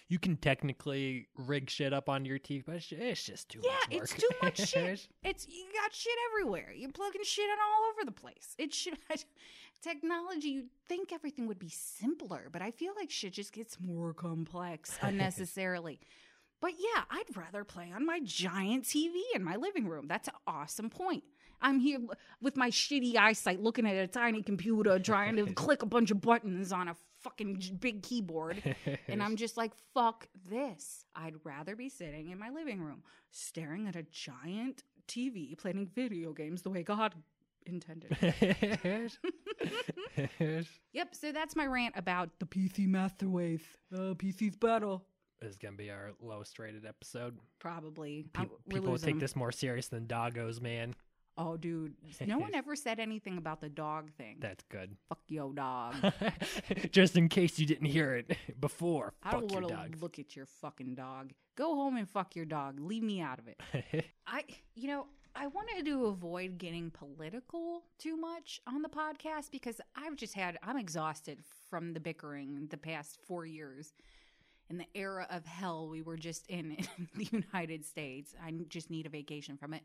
[0.09, 3.71] you can technically rig shit up on your TV, but it's it's just too Yeah,
[3.71, 4.03] much work.
[4.03, 5.07] it's too much shit.
[5.23, 6.71] It's you got shit everywhere.
[6.75, 8.53] You're plugging shit in all over the place.
[8.57, 8.97] It should
[9.81, 10.49] technology.
[10.49, 14.97] You'd think everything would be simpler, but I feel like shit just gets more complex
[15.01, 15.99] unnecessarily.
[16.61, 20.07] but yeah, I'd rather play on my giant TV in my living room.
[20.07, 21.23] That's an awesome point.
[21.61, 21.99] I'm here
[22.41, 26.21] with my shitty eyesight, looking at a tiny computer, trying to click a bunch of
[26.21, 28.75] buttons on a fucking big keyboard.
[29.07, 31.05] And I'm just like, fuck this.
[31.15, 36.33] I'd rather be sitting in my living room, staring at a giant TV, playing video
[36.33, 37.15] games the way God
[37.65, 38.15] intended.
[40.93, 43.61] yep, so that's my rant about the PC Master Race.
[43.93, 45.03] Uh, PC's battle.
[45.41, 47.37] This is gonna be our lowest rated episode.
[47.59, 48.25] Probably.
[48.33, 50.93] Pe- we're people losing take this more serious than doggos, man.
[51.39, 51.93] Oh, dude.
[52.27, 54.37] No one ever said anything about the dog thing.
[54.39, 54.95] That's good.
[55.07, 55.95] Fuck yo, dog.
[56.91, 59.13] Just in case you didn't hear it before.
[59.23, 61.31] I don't want to look at your fucking dog.
[61.55, 62.79] Go home and fuck your dog.
[62.79, 64.05] Leave me out of it.
[64.27, 64.43] I,
[64.75, 70.15] you know, I wanted to avoid getting political too much on the podcast because I've
[70.15, 73.93] just had, I'm exhausted from the bickering the past four years.
[74.69, 78.89] In the era of hell we were just in in the United States, I just
[78.89, 79.83] need a vacation from it.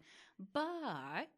[0.52, 1.28] But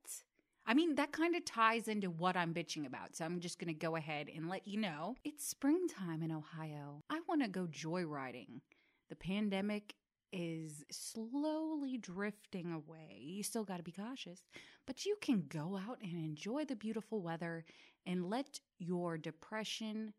[0.68, 3.14] I mean, that kind of ties into what I'm bitching about.
[3.14, 7.04] So I'm just going to go ahead and let you know it's springtime in Ohio.
[7.09, 8.61] I want to go joyriding.
[9.09, 9.94] The pandemic
[10.32, 13.20] is slowly drifting away.
[13.20, 14.42] You still got to be cautious,
[14.87, 17.64] but you can go out and enjoy the beautiful weather
[18.04, 20.12] and let your depression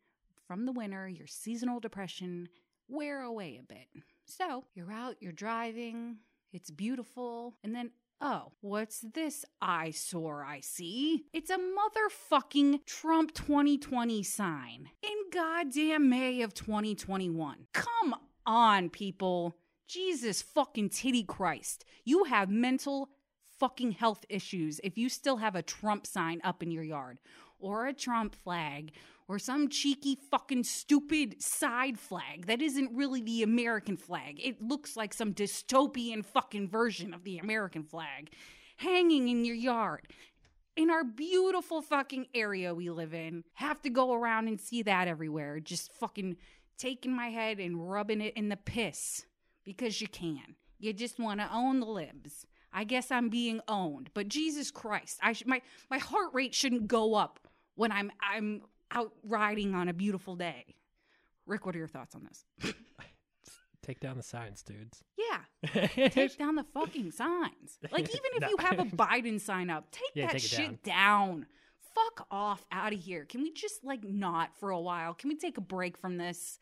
[0.48, 2.48] from the winter, your seasonal depression,
[2.88, 3.88] wear away a bit.
[4.26, 6.18] So you're out, you're driving,
[6.52, 11.26] it's beautiful, and then Oh, what's this eyesore I see?
[11.34, 17.68] It's a motherfucking Trump 2020 sign in goddamn May of 2021.
[17.74, 19.56] Come on, people.
[19.88, 21.86] Jesus fucking titty Christ.
[22.06, 23.10] You have mental
[23.60, 27.20] fucking health issues if you still have a Trump sign up in your yard
[27.60, 28.94] or a Trump flag
[29.28, 34.40] or some cheeky fucking stupid side flag that isn't really the American flag.
[34.42, 38.32] It looks like some dystopian fucking version of the American flag
[38.78, 40.08] hanging in your yard.
[40.76, 45.08] In our beautiful fucking area we live in, have to go around and see that
[45.08, 45.60] everywhere.
[45.60, 46.38] Just fucking
[46.78, 49.26] taking my head and rubbing it in the piss
[49.66, 50.56] because you can.
[50.80, 52.46] You just want to own the libs.
[52.72, 56.88] I guess I'm being owned, but Jesus Christ, I sh- my my heart rate shouldn't
[56.88, 57.40] go up
[57.76, 58.62] when I'm I'm
[58.92, 60.76] out riding on a beautiful day.
[61.46, 62.46] Rick, what are your thoughts on this?
[63.82, 65.02] Take down the signs, dudes.
[65.18, 67.80] Yeah, take down the fucking signs.
[67.90, 68.50] Like even if No.
[68.50, 71.46] you have a Biden sign up, take Yeah, that take it shit down.
[71.96, 73.24] Fuck off out of here.
[73.24, 75.14] Can we just like not for a while?
[75.14, 76.60] Can we take a break from this?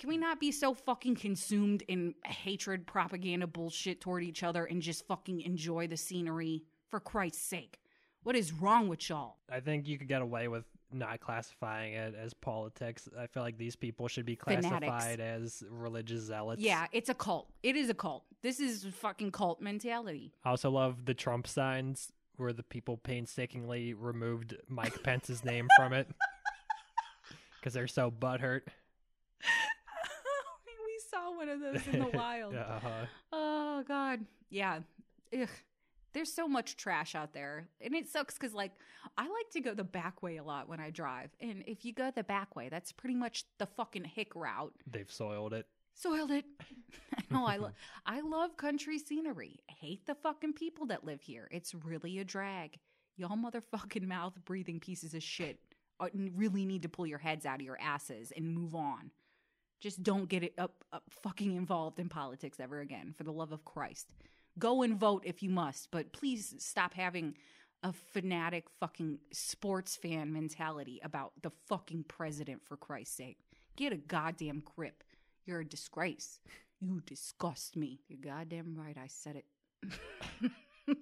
[0.00, 4.82] Can we not be so fucking consumed in hatred, propaganda, bullshit toward each other and
[4.82, 6.64] just fucking enjoy the scenery?
[6.88, 7.78] For Christ's sake.
[8.24, 9.36] What is wrong with y'all?
[9.50, 10.64] I think you could get away with
[10.96, 13.08] not classifying it as politics.
[13.18, 14.68] I feel like these people should be Fanatics.
[14.86, 16.60] classified as religious zealots.
[16.62, 17.48] Yeah, it's a cult.
[17.62, 18.24] It is a cult.
[18.42, 20.32] This is fucking cult mentality.
[20.44, 25.92] I also love the Trump signs where the people painstakingly removed Mike Pence's name from
[25.92, 26.06] it
[27.60, 28.62] because they're so butthurt.
[30.84, 32.54] we saw one of those in the wild.
[32.54, 33.06] uh-huh.
[33.32, 34.80] Oh God, yeah.
[35.38, 35.48] Ugh.
[36.16, 38.72] There's so much trash out there, and it sucks because like
[39.18, 41.92] I like to go the back way a lot when I drive, and if you
[41.92, 44.72] go the back way, that's pretty much the fucking hick route.
[44.90, 45.66] They've soiled it.
[45.92, 46.46] Soiled it.
[47.30, 47.72] no, I lo-
[48.06, 49.60] I love country scenery.
[49.68, 51.48] I hate the fucking people that live here.
[51.50, 52.78] It's really a drag.
[53.18, 55.58] Y'all motherfucking mouth breathing pieces of shit
[56.00, 59.10] uh, really need to pull your heads out of your asses and move on.
[59.80, 63.52] Just don't get it up, up fucking involved in politics ever again, for the love
[63.52, 64.14] of Christ.
[64.58, 67.34] Go and vote if you must, but please stop having
[67.82, 73.38] a fanatic fucking sports fan mentality about the fucking president, for Christ's sake.
[73.76, 75.04] Get a goddamn grip.
[75.44, 76.40] You're a disgrace.
[76.80, 78.00] You disgust me.
[78.08, 78.96] You're goddamn right.
[78.96, 80.50] I said it.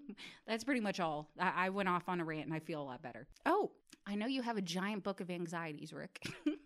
[0.46, 1.30] That's pretty much all.
[1.38, 3.26] I-, I went off on a rant and I feel a lot better.
[3.46, 3.70] Oh,
[4.06, 6.26] I know you have a giant book of anxieties, Rick.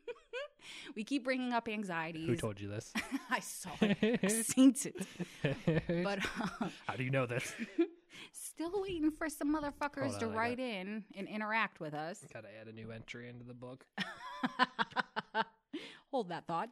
[0.94, 2.26] we keep bringing up anxieties.
[2.26, 2.92] Who told you this?
[3.30, 4.20] I saw it.
[4.22, 5.06] I seen it.
[6.04, 7.52] But uh, How do you know this?
[8.32, 12.24] still waiting for some motherfuckers to on, I write in and interact with us.
[12.32, 13.84] Gotta add a new entry into the book.
[16.10, 16.70] Hold that thought.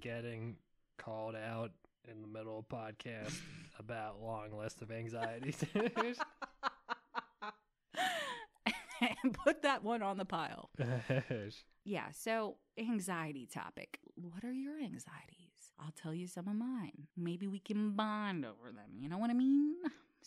[0.00, 0.56] Getting
[0.98, 1.72] called out
[2.08, 3.36] in the middle of podcast
[3.78, 5.62] about long list of anxieties.
[9.00, 10.70] and put that one on the pile.
[11.86, 14.00] Yeah, so anxiety topic.
[14.16, 15.72] What are your anxieties?
[15.78, 17.06] I'll tell you some of mine.
[17.16, 18.90] Maybe we can bond over them.
[18.98, 19.74] You know what I mean?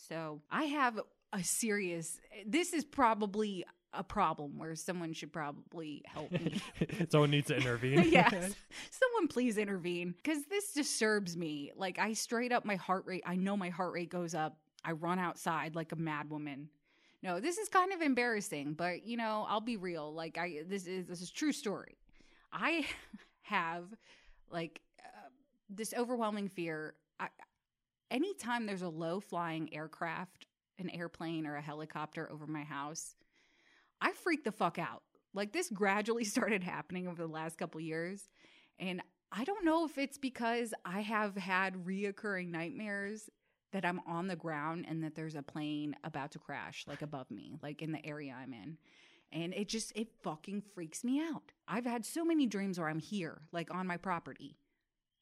[0.08, 0.98] So I have
[1.34, 6.62] a serious, this is probably a problem where someone should probably help me.
[7.10, 8.06] Someone needs to intervene.
[8.10, 8.32] yes.
[8.32, 11.74] Someone please intervene because this disturbs me.
[11.76, 14.58] Like, I straight up, my heart rate, I know my heart rate goes up.
[14.86, 16.70] I run outside like a mad woman.
[17.22, 20.14] No, this is kind of embarrassing, but you know, I'll be real.
[20.14, 21.98] Like, I, this is, this is true story.
[22.52, 22.86] I
[23.42, 23.86] have
[24.50, 25.30] like uh,
[25.70, 26.96] this overwhelming fear.
[27.20, 27.28] I,
[28.10, 30.48] anytime there's a low flying aircraft,
[30.78, 33.16] an airplane or a helicopter over my house,
[34.02, 35.04] I freak the fuck out.
[35.34, 38.30] Like this gradually started happening over the last couple years.
[38.80, 39.02] And
[39.32, 43.30] I don't know if it's because I have had reoccurring nightmares
[43.72, 47.30] that I'm on the ground and that there's a plane about to crash like above
[47.30, 48.78] me, like in the area I'm in.
[49.32, 51.52] And it just, it fucking freaks me out.
[51.68, 54.58] I've had so many dreams where I'm here, like on my property,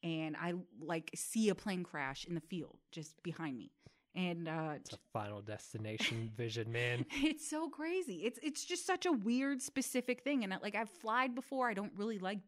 [0.02, 3.70] and I like see a plane crash in the field just behind me.
[4.14, 7.04] And uh, It's a final destination vision, man.
[7.10, 8.22] it's so crazy.
[8.24, 11.68] It's it's just such a weird specific thing and like I've flied before.
[11.68, 12.38] I don't really like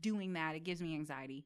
[0.00, 0.54] doing that.
[0.54, 1.44] It gives me anxiety.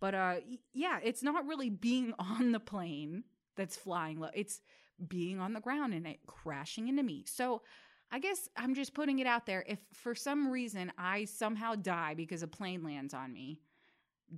[0.00, 0.34] But uh
[0.72, 3.24] yeah, it's not really being on the plane
[3.56, 4.30] that's flying low.
[4.34, 4.60] It's
[5.08, 7.24] being on the ground and it crashing into me.
[7.26, 7.62] So
[8.10, 9.64] I guess I'm just putting it out there.
[9.66, 13.60] If for some reason I somehow die because a plane lands on me,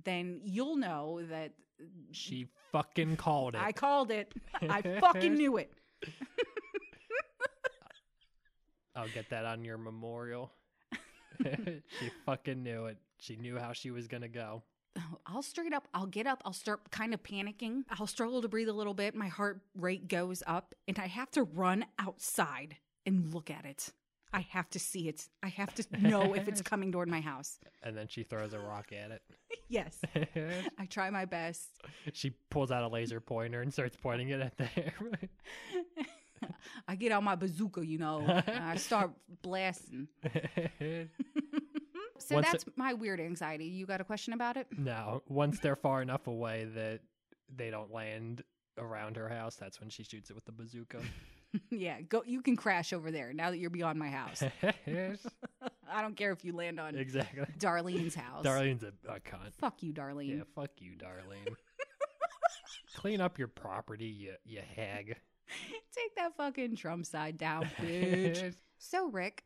[0.03, 1.53] then you'll know that
[2.11, 3.61] She fucking called it.
[3.61, 4.33] I called it.
[4.61, 5.71] I fucking knew it.
[8.95, 10.53] I'll get that on your memorial.
[11.43, 12.97] she fucking knew it.
[13.19, 14.63] She knew how she was gonna go.
[15.25, 17.83] I'll straight up, I'll get up, I'll start kind of panicking.
[17.89, 19.15] I'll struggle to breathe a little bit.
[19.15, 23.91] My heart rate goes up, and I have to run outside and look at it.
[24.33, 25.29] I have to see it.
[25.41, 27.57] I have to know if it's coming toward my house.
[27.83, 29.21] And then she throws a rock at it.
[29.67, 29.99] Yes.
[30.77, 31.69] I try my best.
[32.13, 35.29] she pulls out a laser pointer and starts pointing it at the airplane.
[36.87, 40.07] I get out my bazooka, you know, and I start blasting.
[42.25, 43.65] So Once that's my weird anxiety.
[43.65, 44.67] You got a question about it?
[44.77, 47.01] no, once they're far enough away that
[47.55, 48.43] they don't land
[48.77, 50.99] around her house, that's when she shoots it with the bazooka.
[51.69, 52.23] yeah, go.
[52.25, 54.43] You can crash over there now that you're beyond my house.
[55.87, 57.45] I don't care if you land on exactly.
[57.59, 58.45] Darlene's house.
[58.45, 59.53] Darlene's a, a cunt.
[59.59, 60.37] Fuck you, Darlene.
[60.37, 61.55] Yeah, fuck you, Darlene.
[62.95, 65.17] Clean up your property, you you hag.
[65.95, 68.55] Take that fucking Trump side down, bitch.
[68.77, 69.43] so, Rick,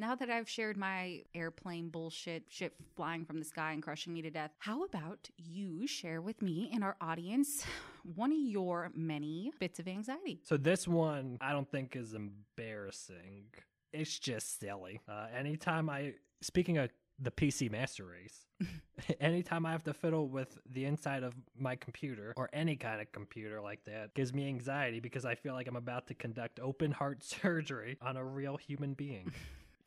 [0.00, 4.22] now that I've shared my airplane bullshit, shit flying from the sky and crushing me
[4.22, 7.64] to death, how about you share with me and our audience
[8.14, 10.40] one of your many bits of anxiety?
[10.42, 13.44] so this one I don't think is embarrassing.
[13.92, 15.00] It's just silly.
[15.08, 18.46] Uh, anytime I speaking of the PC Master Race,
[19.20, 23.10] anytime I have to fiddle with the inside of my computer or any kind of
[23.12, 26.92] computer like that gives me anxiety because I feel like I'm about to conduct open
[26.92, 29.32] heart surgery on a real human being.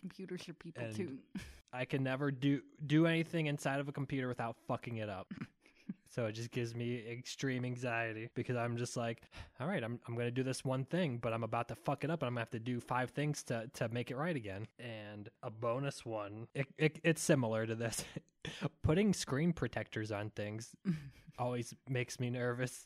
[0.04, 1.18] Computers are people And- too.
[1.76, 5.34] I can never do do anything inside of a computer without fucking it up.
[6.10, 9.24] so it just gives me extreme anxiety because I'm just like,
[9.60, 12.12] all right, I'm I'm gonna do this one thing, but I'm about to fuck it
[12.12, 14.68] up, and I'm gonna have to do five things to to make it right again.
[14.78, 18.04] And a bonus one, it, it it's similar to this.
[18.84, 20.76] Putting screen protectors on things
[21.40, 22.86] always makes me nervous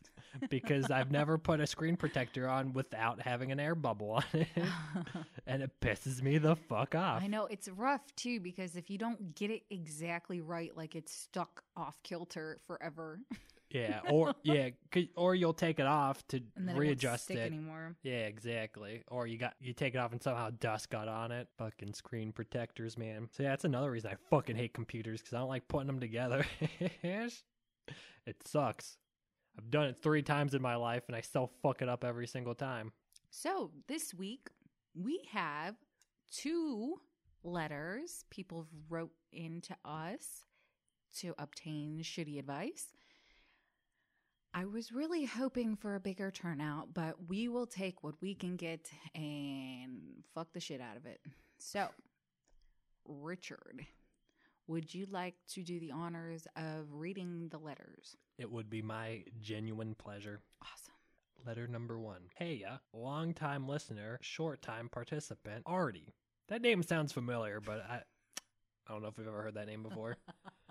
[0.49, 4.47] because I've never put a screen protector on without having an air bubble on it,
[5.47, 7.21] and it pisses me the fuck off.
[7.21, 11.13] I know it's rough too because if you don't get it exactly right, like it's
[11.13, 13.19] stuck off kilter forever,
[13.69, 14.69] Yeah, or yeah,
[15.15, 17.41] or you'll take it off to it readjust stick it.
[17.41, 17.95] anymore.
[18.01, 19.03] Yeah, exactly.
[19.09, 21.47] Or you got you take it off and somehow dust got on it.
[21.57, 23.27] Fucking screen protectors, man.
[23.31, 25.99] So yeah, that's another reason I fucking hate computers because I don't like putting them
[25.99, 26.45] together.
[27.03, 27.33] it
[28.45, 28.97] sucks.
[29.57, 32.27] I've done it three times in my life and I still fuck it up every
[32.27, 32.91] single time.
[33.29, 34.49] So this week
[34.93, 35.75] we have
[36.31, 36.99] two
[37.43, 40.45] letters people wrote into us
[41.19, 42.87] to obtain shitty advice.
[44.53, 48.55] I was really hoping for a bigger turnout, but we will take what we can
[48.55, 51.19] get and fuck the shit out of it.
[51.59, 51.87] So,
[53.05, 53.85] Richard,
[54.67, 58.15] would you like to do the honors of reading the letters?
[58.37, 60.41] It would be my genuine pleasure.
[60.61, 60.93] Awesome.
[61.45, 62.23] Letter number one.
[62.35, 66.13] Hey, ya, long time listener, short time participant, Artie.
[66.49, 68.01] That name sounds familiar, but I,
[68.87, 70.17] I don't know if we've ever heard that name before.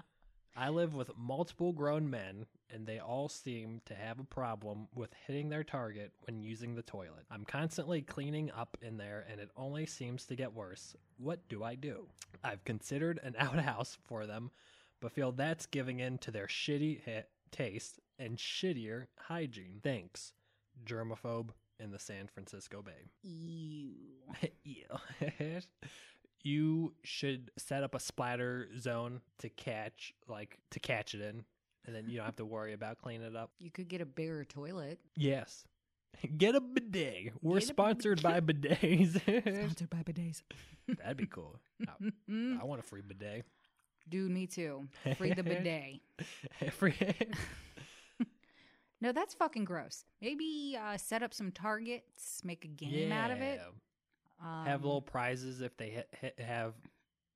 [0.57, 5.11] I live with multiple grown men, and they all seem to have a problem with
[5.27, 7.25] hitting their target when using the toilet.
[7.31, 10.97] I'm constantly cleaning up in there, and it only seems to get worse.
[11.19, 12.07] What do I do?
[12.43, 14.51] I've considered an outhouse for them,
[15.01, 19.81] but feel that's giving in to their shitty ha- taste and shittier hygiene.
[19.83, 20.33] Thanks,
[20.85, 23.11] germaphobe in the San Francisco Bay.
[23.23, 23.95] Ew.
[24.65, 24.85] Ew.
[26.43, 31.45] you should set up a splatter zone to catch like to catch it in
[31.87, 34.07] and then you don't have to worry about cleaning it up You could get a
[34.07, 34.99] bigger toilet.
[35.17, 35.65] yes
[36.39, 40.43] get a bidet we're Get a sponsored by bidets Sponsored by bidets.
[40.99, 41.93] that'd be cool I.
[42.61, 43.45] I want a free bidet
[44.09, 44.87] Dude, me too.
[45.19, 46.01] Free the bidet.
[46.73, 46.95] free
[49.01, 50.05] No, that's fucking gross.
[50.23, 53.61] Maybe uh, set up some targets, make a game out of it.
[53.61, 54.61] Yeah.
[54.61, 56.75] Um, have little prizes if they hit, hit, have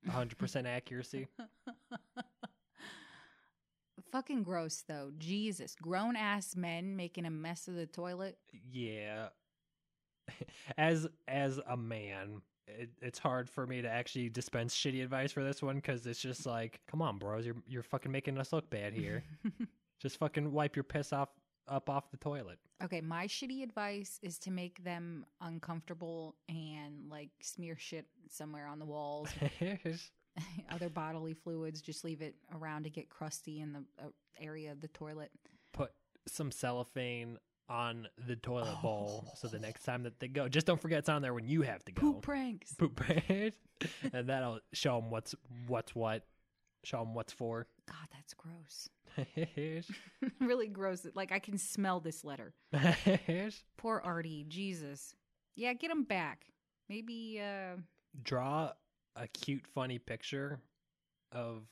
[0.09, 1.27] 100% accuracy
[4.11, 5.11] Fucking gross, though.
[5.17, 5.75] Jesus.
[5.81, 8.37] Grown ass men making a mess of the toilet.
[8.71, 9.29] yeah
[10.77, 15.43] as as a man it, it's hard for me to actually dispense shitty advice for
[15.43, 18.69] this one because it's just like come on bros you're you're fucking making us look
[18.69, 19.23] bad here
[20.01, 21.29] just fucking wipe your piss off
[21.67, 27.29] up off the toilet okay, my shitty advice is to make them uncomfortable and like
[27.41, 29.29] smear shit somewhere on the walls.
[30.71, 34.07] Other bodily fluids, just leave it around to get crusty in the uh,
[34.39, 35.31] area of the toilet.
[35.73, 35.91] put
[36.27, 37.37] some cellophane
[37.69, 39.61] on the toilet bowl so the Oh.
[39.61, 41.91] next time that they go just don't forget it's on there when you have to
[41.93, 42.73] go Poop pranks.
[42.75, 43.55] poop pranks,
[44.13, 45.33] and that'll show them what's
[45.67, 46.25] what's what
[46.83, 48.89] show them what's for God, that's gross.
[50.39, 51.05] really gross.
[51.15, 52.53] Like I can smell this letter.
[53.77, 54.45] Poor Artie.
[54.47, 55.15] Jesus.
[55.55, 56.45] Yeah, get him back.
[56.89, 57.77] Maybe uh
[58.23, 58.71] draw
[59.15, 60.59] a cute, funny picture
[61.31, 61.63] of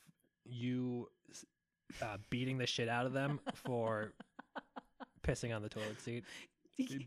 [0.44, 1.08] you
[2.02, 4.12] uh, beating the shit out of them for
[5.26, 6.24] pissing on the toilet seat.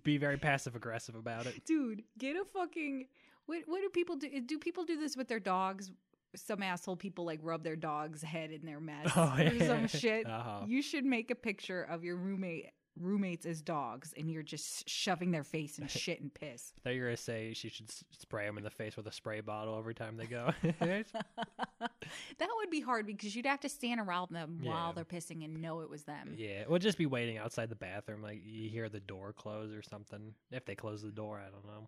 [0.03, 1.65] Be very passive aggressive about it.
[1.65, 3.07] dude, get a fucking
[3.47, 4.29] what what do people do?
[4.41, 5.91] Do people do this with their dogs?
[6.35, 10.27] Some asshole people like rub their dog's head in their mess Oh, or some shit.
[10.27, 10.61] Uh-huh.
[10.67, 12.69] You should make a picture of your roommate
[12.99, 16.73] roommates as dogs and you're just shoving their face in shit and piss.
[16.83, 19.11] Thought you were gonna say she should s- spray them in the face with a
[19.11, 20.51] spray bottle every time they go.
[20.79, 24.69] that would be hard because you'd have to stand around them Yeah.
[24.71, 26.35] while they're pissing and know it was them.
[26.37, 29.81] yeah, we'll just be waiting outside the bathroom, like you hear the door close or
[29.81, 30.33] something.
[30.51, 31.87] If they close the door, I don't know.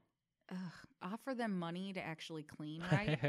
[0.51, 0.57] Ugh,
[1.01, 3.19] offer them money to actually clean, right?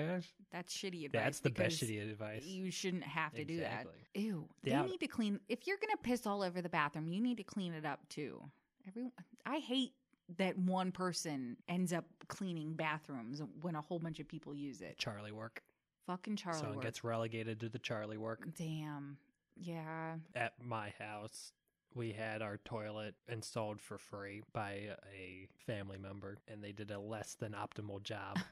[0.53, 1.23] That's shitty advice.
[1.23, 2.45] That's the best shitty advice.
[2.45, 3.87] You shouldn't have to do that.
[3.87, 3.95] Exactly.
[4.15, 4.49] Ew.
[4.63, 5.41] They out- need to clean.
[5.49, 8.43] If you're gonna piss all over the bathroom, you need to clean it up too.
[8.87, 9.13] Everyone,
[9.45, 9.93] I hate
[10.39, 14.99] that one person ends up cleaning bathrooms when a whole bunch of people use it.
[14.99, 15.63] Charlie work.
[16.07, 16.61] Fucking Charlie.
[16.61, 16.85] so it work.
[16.85, 18.47] gets relegated to the Charlie work.
[18.57, 19.17] Damn.
[19.59, 20.17] Yeah.
[20.35, 21.53] at my house
[21.97, 27.01] we had our toilet installed for free by a family member and they did a
[27.01, 28.39] less than optimal job.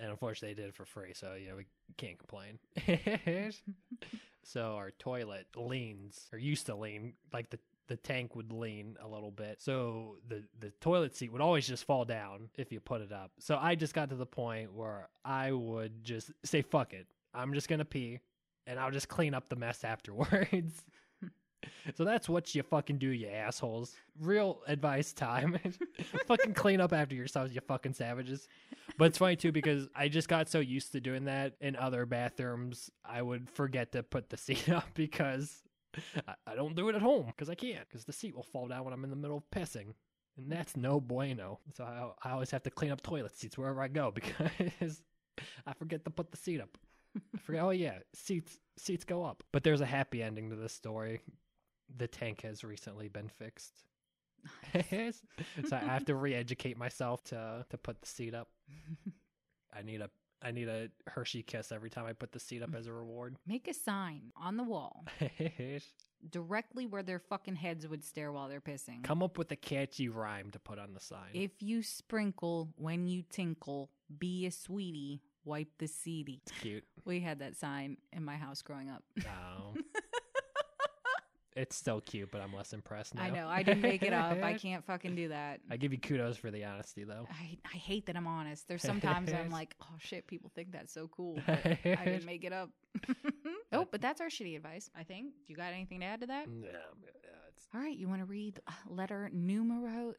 [0.00, 1.66] And unfortunately they did it for free so you know we
[1.98, 2.58] can't complain.
[4.44, 7.58] So our toilet leans or used to lean like the
[7.88, 9.60] the tank would lean a little bit.
[9.60, 13.32] So the the toilet seat would always just fall down if you put it up.
[13.38, 17.06] So i just got to the point where i would just say fuck it.
[17.34, 18.20] I'm just gonna pee
[18.66, 20.84] and I'll just clean up the mess afterwards.
[21.94, 23.94] so that's what you fucking do, you assholes.
[24.20, 25.58] Real advice time.
[26.26, 28.48] fucking clean up after yourselves, you fucking savages.
[28.98, 32.06] But it's funny too because I just got so used to doing that in other
[32.06, 35.62] bathrooms, I would forget to put the seat up because
[36.28, 38.68] I, I don't do it at home because I can't because the seat will fall
[38.68, 39.94] down when I'm in the middle of pissing.
[40.36, 41.60] And that's no bueno.
[41.74, 45.02] So I, I always have to clean up toilet seats wherever I go because
[45.66, 46.78] I forget to put the seat up.
[47.34, 47.62] I forget.
[47.62, 49.42] Oh yeah, seats seats go up.
[49.52, 51.20] But there's a happy ending to this story.
[51.96, 53.84] The tank has recently been fixed.
[54.74, 58.48] so I have to re-educate myself to to put the seat up.
[59.74, 60.10] I need a
[60.44, 63.36] I need a Hershey kiss every time I put the seat up as a reward.
[63.46, 65.04] Make a sign on the wall
[66.28, 69.04] directly where their fucking heads would stare while they're pissing.
[69.04, 71.30] Come up with a catchy rhyme to put on the sign.
[71.32, 76.42] If you sprinkle when you tinkle, be a sweetie, wipe the seedy.
[76.46, 76.84] It's cute.
[77.04, 79.02] We had that sign in my house growing up.
[79.20, 79.74] Oh.
[81.54, 83.22] It's still cute, but I'm less impressed now.
[83.22, 83.46] I know.
[83.46, 84.42] I didn't make it up.
[84.42, 85.60] I can't fucking do that.
[85.70, 87.26] I give you kudos for the honesty, though.
[87.30, 88.68] I, I hate that I'm honest.
[88.68, 91.38] There's sometimes I'm like, oh shit, people think that's so cool.
[91.46, 92.70] But I didn't make it up.
[93.72, 95.32] oh, but that's our shitty advice, I think.
[95.46, 96.46] Do you got anything to add to that?
[96.48, 100.14] Yeah, yeah, it's All right, you want to read uh, letter numero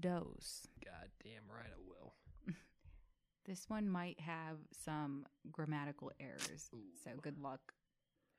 [0.00, 0.66] dos.
[0.84, 2.14] goddamn right I will.
[3.44, 6.70] This one might have some grammatical errors,
[7.04, 7.60] so good luck.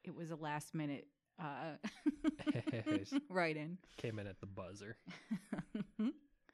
[0.03, 1.07] It was a last minute
[1.39, 1.77] uh,
[3.29, 3.77] write in.
[3.97, 4.97] Came in at the buzzer.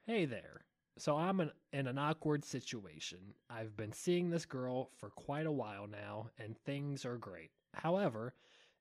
[0.06, 0.62] Hey there.
[0.98, 3.20] So I'm in, in an awkward situation.
[3.50, 7.52] I've been seeing this girl for quite a while now, and things are great.
[7.74, 8.34] However,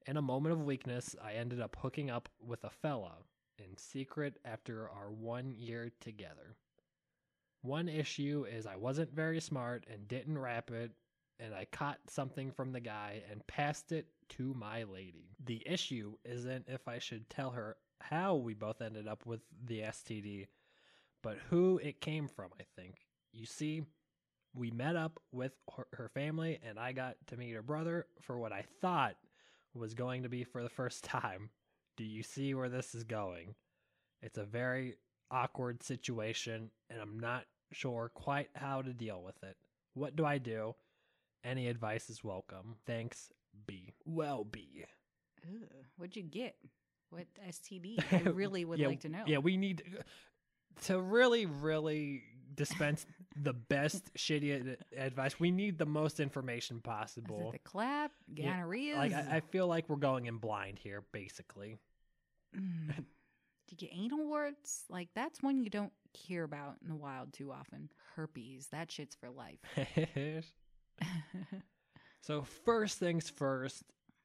[0.07, 3.13] in a moment of weakness, I ended up hooking up with a fella
[3.59, 6.57] in secret after our one year together.
[7.63, 10.93] One issue is I wasn't very smart and didn't wrap it,
[11.41, 15.31] and I caught something from the guy and passed it to my lady.
[15.45, 19.81] The issue isn't if I should tell her how we both ended up with the
[19.81, 20.47] STD,
[21.23, 22.97] but who it came from, I think.
[23.33, 23.83] You see,
[24.55, 25.53] we met up with
[25.93, 29.17] her, family, and I got to meet her brother for what I thought
[29.75, 31.51] was going to be for the first time.
[31.97, 33.55] Do you see where this is going?
[34.23, 34.97] It's a very
[35.31, 39.57] awkward situation, and I'm not sure quite how to deal with it.
[39.95, 40.75] What do I do?
[41.45, 42.77] Any advice is welcome.
[42.87, 43.31] Thanks,
[43.67, 43.95] B.
[44.05, 44.85] Well, B.
[45.45, 46.57] Ugh, what'd you get?
[47.11, 47.99] What STD?
[48.13, 49.23] I really would Yeah, like to know.
[49.27, 49.83] Yeah, we need
[50.85, 52.23] to really, really
[52.55, 53.07] dispense
[53.43, 55.39] the best shitty advice.
[55.39, 57.49] We need the most information Is possible.
[57.49, 58.13] it the clap?
[58.35, 58.97] Yeah, Gonorrhea?
[58.97, 61.77] Like I, I feel like we're going in blind here, basically.
[62.57, 62.95] Mm.
[63.69, 64.85] Did you get anal warts?
[64.89, 67.91] Like that's one you don't hear about in the wild too often.
[68.17, 69.59] Herpes, that shit's for life.
[72.21, 73.83] so first things first,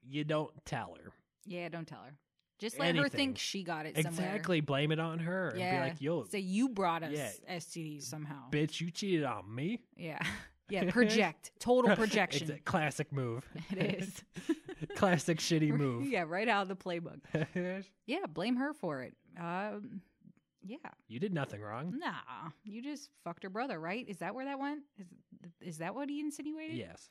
[0.08, 1.12] you don't tell her.
[1.46, 2.14] yeah, don't tell her.
[2.60, 4.28] Just let her think she got it somewhere.
[4.28, 5.82] Exactly, blame it on her and Yeah.
[5.84, 7.32] be like, "Yo, Say you brought us Yeah.
[7.58, 8.50] STDs somehow.
[8.52, 10.20] bitch, you cheated on me." Yeah.
[10.70, 11.52] Yeah, project.
[11.60, 12.50] Total It's projection.
[12.52, 13.46] a classic move.
[13.76, 14.24] It is.
[14.96, 16.08] classic shitty move.
[16.08, 17.20] yeah, right out of the playbook.
[18.06, 19.14] Yeah, blame her for it.
[19.38, 20.02] Um,
[20.64, 20.78] yeah.
[21.08, 21.94] you did nothing wrong.
[21.98, 24.08] Nah, you just fucked her brother, right?
[24.08, 24.82] Is that where that went?
[24.98, 25.08] Is
[25.62, 26.78] is that what he insinuated?
[26.78, 27.10] Yes.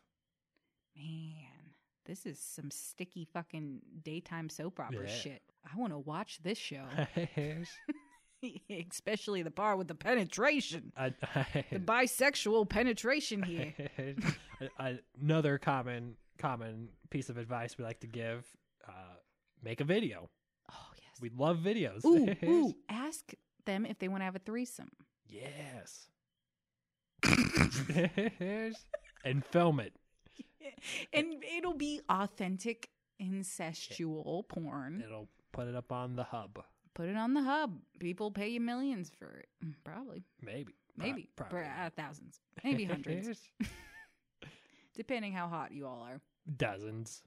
[0.96, 1.74] Man,
[2.06, 5.14] this is some sticky fucking daytime soap opera Yeah.
[5.14, 5.42] shit.
[5.72, 6.84] I want to watch this show,
[8.70, 11.14] especially the part with the penetration, I-
[11.70, 13.72] the bisexual penetration here.
[15.20, 18.44] Another common common piece of advice we like to give:
[18.88, 18.92] uh,
[19.62, 20.28] make a video.
[21.22, 22.04] We love videos.
[22.04, 23.32] ooh, ooh, ask
[23.64, 24.90] them if they want to have a threesome.
[25.28, 26.08] yes.
[29.24, 29.94] and film it.
[31.12, 32.88] and it'll be authentic
[33.22, 35.00] incestual porn.
[35.06, 36.58] It'll put it up on the hub.
[36.94, 37.78] Put it on the hub.
[38.00, 39.48] People pay you millions for it.
[39.64, 40.24] Mm, Probably.
[40.42, 40.74] Maybe.
[40.98, 41.28] Pro- Maybe.
[41.36, 41.60] probably.
[41.60, 42.40] Per- uh, thousands.
[42.64, 43.40] Maybe hundreds.
[44.96, 46.20] depending how hot you all are.
[46.56, 47.22] Dozens.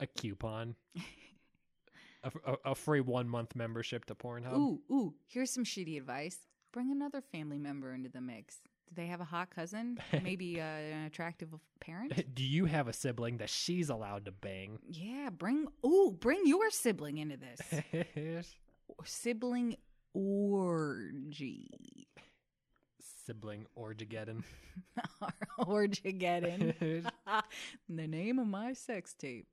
[0.00, 0.74] A coupon.
[2.22, 4.56] A, a, a free one month membership to Pornhub.
[4.56, 5.14] ooh, ooh.
[5.26, 6.38] Here's some shitty advice.
[6.72, 8.56] Bring another family member into the mix.
[8.88, 9.98] Do they have a hot cousin?
[10.22, 11.48] Maybe uh, an attractive
[11.80, 12.34] parent?
[12.34, 14.78] Do you have a sibling that she's allowed to bang?
[14.88, 18.46] Yeah, bring ooh, bring your sibling into this.
[19.04, 19.76] sibling
[20.14, 22.08] orgy.
[23.26, 24.44] Sibling Orgegeddon.
[25.58, 27.10] Orgegeddon.
[27.88, 29.48] the name of my sex tape.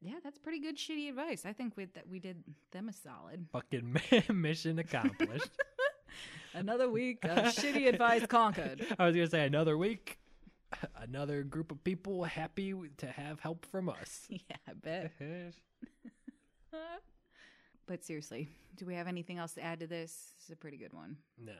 [0.00, 1.44] Yeah, that's pretty good shitty advice.
[1.44, 3.46] I think we that we did them a solid.
[3.52, 3.96] Fucking
[4.32, 5.50] mission accomplished.
[6.54, 8.86] Another week of shitty advice conquered.
[8.98, 10.18] I was gonna say another week,
[10.96, 14.28] another group of people happy to have help from us.
[14.30, 15.12] Yeah, I bet.
[17.88, 20.34] But seriously, do we have anything else to add to this?
[20.36, 21.16] This is a pretty good one.
[21.42, 21.52] no,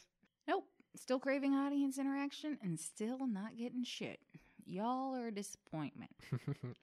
[0.48, 0.66] Nope.
[0.96, 4.20] Still craving audience interaction and still not getting shit.
[4.66, 6.12] Y'all are a disappointment.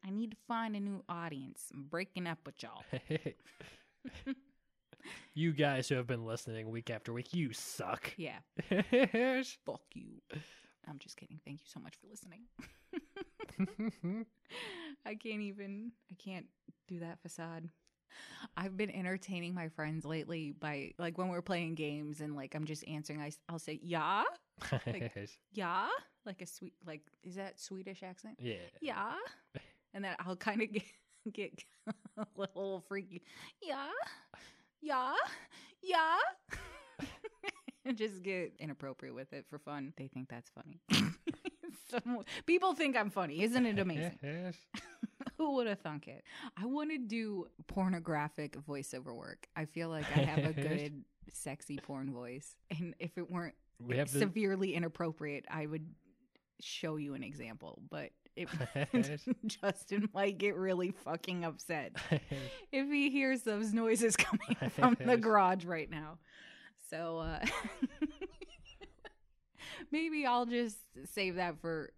[0.04, 1.70] I need to find a new audience.
[1.72, 2.82] I'm breaking up with y'all.
[5.34, 8.12] you guys who have been listening week after week, you suck.
[8.16, 8.38] Yeah.
[9.64, 10.20] Fuck you.
[10.88, 11.40] I'm just kidding.
[11.44, 12.42] Thank you so much for listening.
[15.06, 16.46] I can't even, I can't
[16.88, 17.68] do that facade.
[18.56, 22.66] I've been entertaining my friends lately by like when we're playing games and like I'm
[22.66, 24.24] just answering, I, I'll say, yeah,
[25.52, 25.88] yeah,
[26.26, 28.36] like a sweet, like, is that Swedish accent?
[28.38, 28.54] yeah.
[28.80, 29.14] Yeah.
[29.94, 30.82] And then I'll kind of get,
[31.32, 31.64] get
[32.16, 33.22] a little freaky.
[33.62, 33.88] Yeah.
[34.80, 35.14] Yeah.
[35.82, 36.18] Yeah.
[37.86, 39.92] and just get inappropriate with it for fun.
[39.96, 40.80] They think that's funny.
[41.90, 43.42] Some, people think I'm funny.
[43.42, 44.18] Isn't it amazing?
[45.38, 46.24] Who would have thunk it?
[46.56, 49.46] I want to do pornographic voiceover work.
[49.56, 52.56] I feel like I have a good, sexy porn voice.
[52.70, 55.86] And if it weren't we have the severely inappropriate, I would
[56.60, 57.82] show you an example.
[57.90, 58.48] But it,
[59.46, 61.96] Justin might get really fucking upset
[62.72, 66.18] if he hears those noises coming from the garage right now.
[66.92, 67.38] So uh,
[69.90, 70.76] maybe I'll just
[71.06, 71.90] save that for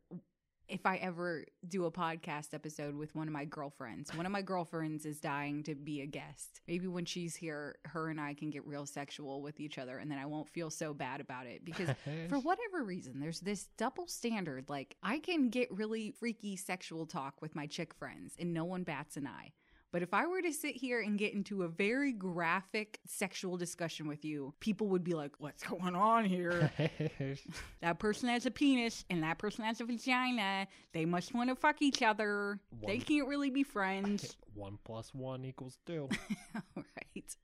[0.68, 4.14] if I ever do a podcast episode with one of my girlfriends.
[4.14, 6.60] One of my girlfriends is dying to be a guest.
[6.68, 10.10] Maybe when she's here, her and I can get real sexual with each other and
[10.10, 11.88] then I won't feel so bad about it because
[12.28, 14.70] for whatever reason, there's this double standard.
[14.70, 18.84] Like, I can get really freaky sexual talk with my chick friends and no one
[18.84, 19.52] bats an eye.
[19.94, 24.08] But if I were to sit here and get into a very graphic sexual discussion
[24.08, 26.68] with you, people would be like, what's going on here?
[27.80, 30.66] that person has a penis and that person has a vagina.
[30.92, 32.58] They must want to fuck each other.
[32.84, 34.36] They can't really be friends.
[34.54, 36.08] one plus one equals two.
[36.76, 37.36] right.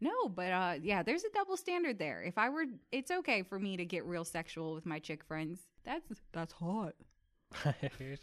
[0.00, 2.24] No, but uh yeah, there's a double standard there.
[2.24, 5.60] If I were it's okay for me to get real sexual with my chick friends.
[5.84, 6.94] That's that's hot.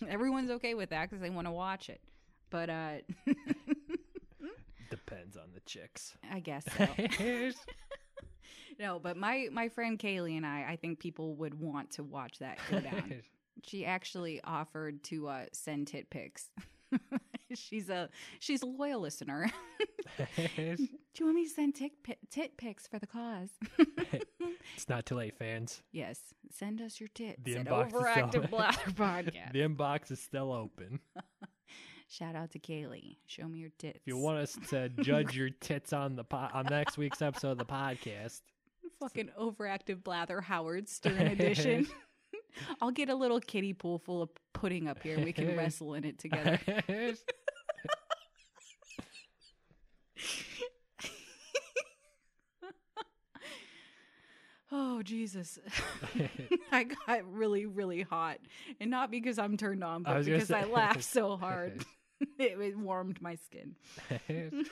[0.10, 2.02] Everyone's okay with that cuz they want to watch it.
[2.52, 2.92] But uh
[4.90, 6.16] Depends on the chicks.
[6.30, 6.88] I guess so.
[8.80, 12.40] no, but my my friend Kaylee and I, I think people would want to watch
[12.40, 13.22] that go down.
[13.64, 16.48] she actually offered to uh, send tit pics.
[17.56, 19.50] she's a she's a loyal listener.
[20.18, 20.26] Do
[21.20, 23.50] you want me to send tit, pi- tit pics for the cause?
[24.76, 25.82] it's not too late, fans.
[25.94, 26.20] yes,
[26.52, 28.02] send us your tits The at inbox is still-
[28.42, 29.54] Overactive Podcast.
[29.54, 31.00] The inbox is still open.
[32.12, 33.16] Shout out to Kaylee.
[33.26, 33.96] Show me your tits.
[33.96, 37.52] If you want us to judge your tits on the po- on next week's episode
[37.52, 38.42] of the podcast,
[39.00, 41.88] fucking overactive blather Howard Stern edition.
[42.82, 45.22] I'll get a little kiddie pool full of pudding up here.
[45.24, 46.60] We can wrestle in it together.
[54.74, 55.60] Oh Jesus!
[56.72, 58.40] I got really, really hot,
[58.80, 61.86] and not because I'm turned on, but gonna because I laughed so hard.
[62.40, 63.76] it, it warmed my skin.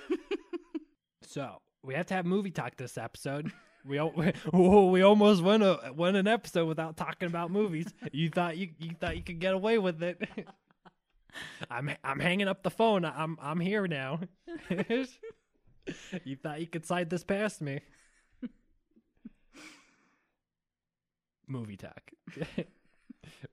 [1.21, 3.51] so we have to have movie talk this episode.
[3.85, 7.87] We we, oh, we almost went a went an episode without talking about movies.
[8.11, 10.21] You thought you you thought you could get away with it.
[11.71, 13.05] I'm I'm hanging up the phone.
[13.05, 14.19] I'm I'm here now.
[16.25, 17.79] you thought you could slide this past me.
[21.47, 22.11] Movie talk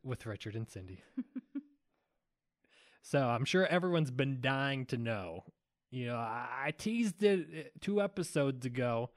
[0.03, 1.05] with Richard and Cindy.
[3.09, 5.45] So I'm sure everyone's been dying to know.
[5.93, 9.11] You know, I, I teased it uh, two episodes ago.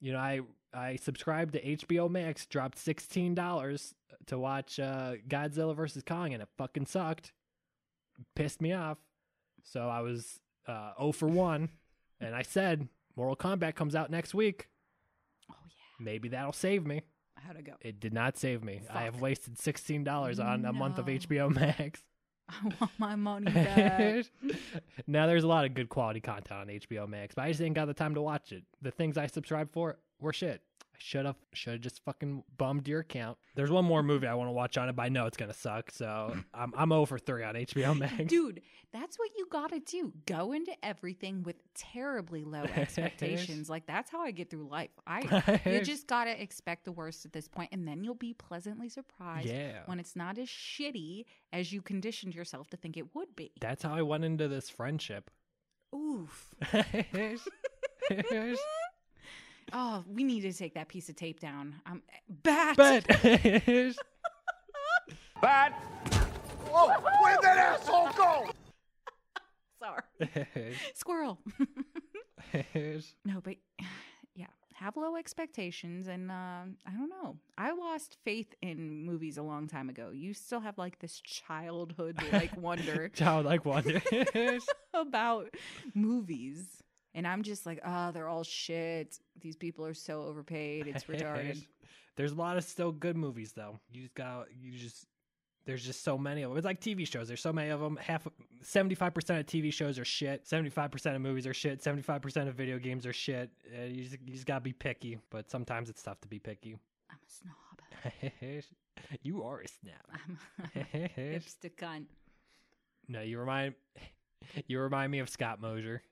[0.00, 0.40] You know, I
[0.74, 3.94] I subscribed to HBO Max, dropped sixteen dollars
[4.26, 7.32] to watch uh, Godzilla versus Kong, and it fucking sucked.
[8.34, 8.98] Pissed me off.
[9.62, 11.68] So I was uh, 0 for one,
[12.20, 14.68] and I said Mortal Kombat comes out next week.
[15.50, 17.02] Oh yeah, Maybe that'll save me.
[17.36, 17.74] how'd it go?
[17.80, 18.80] It did not save me.
[18.92, 22.02] I have wasted sixteen dollars on a month of HBO Max.
[22.64, 24.24] I want my money back.
[25.06, 27.74] now there's a lot of good quality content on HBO Max, but I just ain't
[27.74, 28.64] got the time to watch it.
[28.82, 30.62] The things I subscribe for were shit.
[30.98, 33.38] I should have should have just fucking bummed your account.
[33.54, 35.54] There's one more movie I want to watch on it, but I know it's gonna
[35.54, 35.90] suck.
[35.92, 38.24] So I'm I'm over three on HBO Max.
[38.26, 40.12] Dude, that's what you gotta do.
[40.26, 43.70] Go into everything with terribly low expectations.
[43.70, 44.90] like that's how I get through life.
[45.06, 48.88] I you just gotta expect the worst at this point, and then you'll be pleasantly
[48.88, 49.82] surprised yeah.
[49.86, 53.52] when it's not as shitty as you conditioned yourself to think it would be.
[53.60, 55.30] That's how I went into this friendship.
[55.94, 56.54] Oof.
[59.72, 61.74] Oh, we need to take that piece of tape down.
[61.86, 62.76] Um, bat.
[62.76, 63.04] but
[65.40, 65.72] Bat!
[66.70, 66.88] Whoa,
[67.22, 68.50] where'd that asshole go?
[69.78, 70.74] Sorry.
[70.94, 71.38] Squirrel.
[73.24, 73.56] no, but
[74.34, 76.08] yeah, have low expectations.
[76.08, 77.36] And uh, I don't know.
[77.56, 80.10] I lost faith in movies a long time ago.
[80.12, 84.02] You still have like this childhood like wonder childlike wonder.
[84.92, 85.54] about
[85.94, 86.82] movies.
[87.14, 89.18] And I'm just like, oh, they're all shit.
[89.40, 90.86] These people are so overpaid.
[90.86, 91.64] It's retarded.
[92.16, 93.78] There's a lot of still good movies though.
[93.90, 95.06] You just got you just
[95.68, 96.56] there's just so many of them.
[96.56, 97.28] It's like TV shows.
[97.28, 97.96] There's so many of them.
[97.96, 98.26] Half,
[98.62, 100.46] seventy-five percent of TV shows are shit.
[100.46, 101.82] Seventy-five percent of movies are shit.
[101.82, 103.50] Seventy-five percent of video games are shit.
[103.78, 105.18] Uh, you, just, you just gotta be picky.
[105.28, 106.78] But sometimes it's tough to be picky.
[107.10, 108.64] I'm a snob.
[109.22, 110.38] you are a snob.
[110.74, 112.06] I'm a hipster cunt.
[113.06, 113.74] no, you remind
[114.66, 116.02] you remind me of Scott Mosier.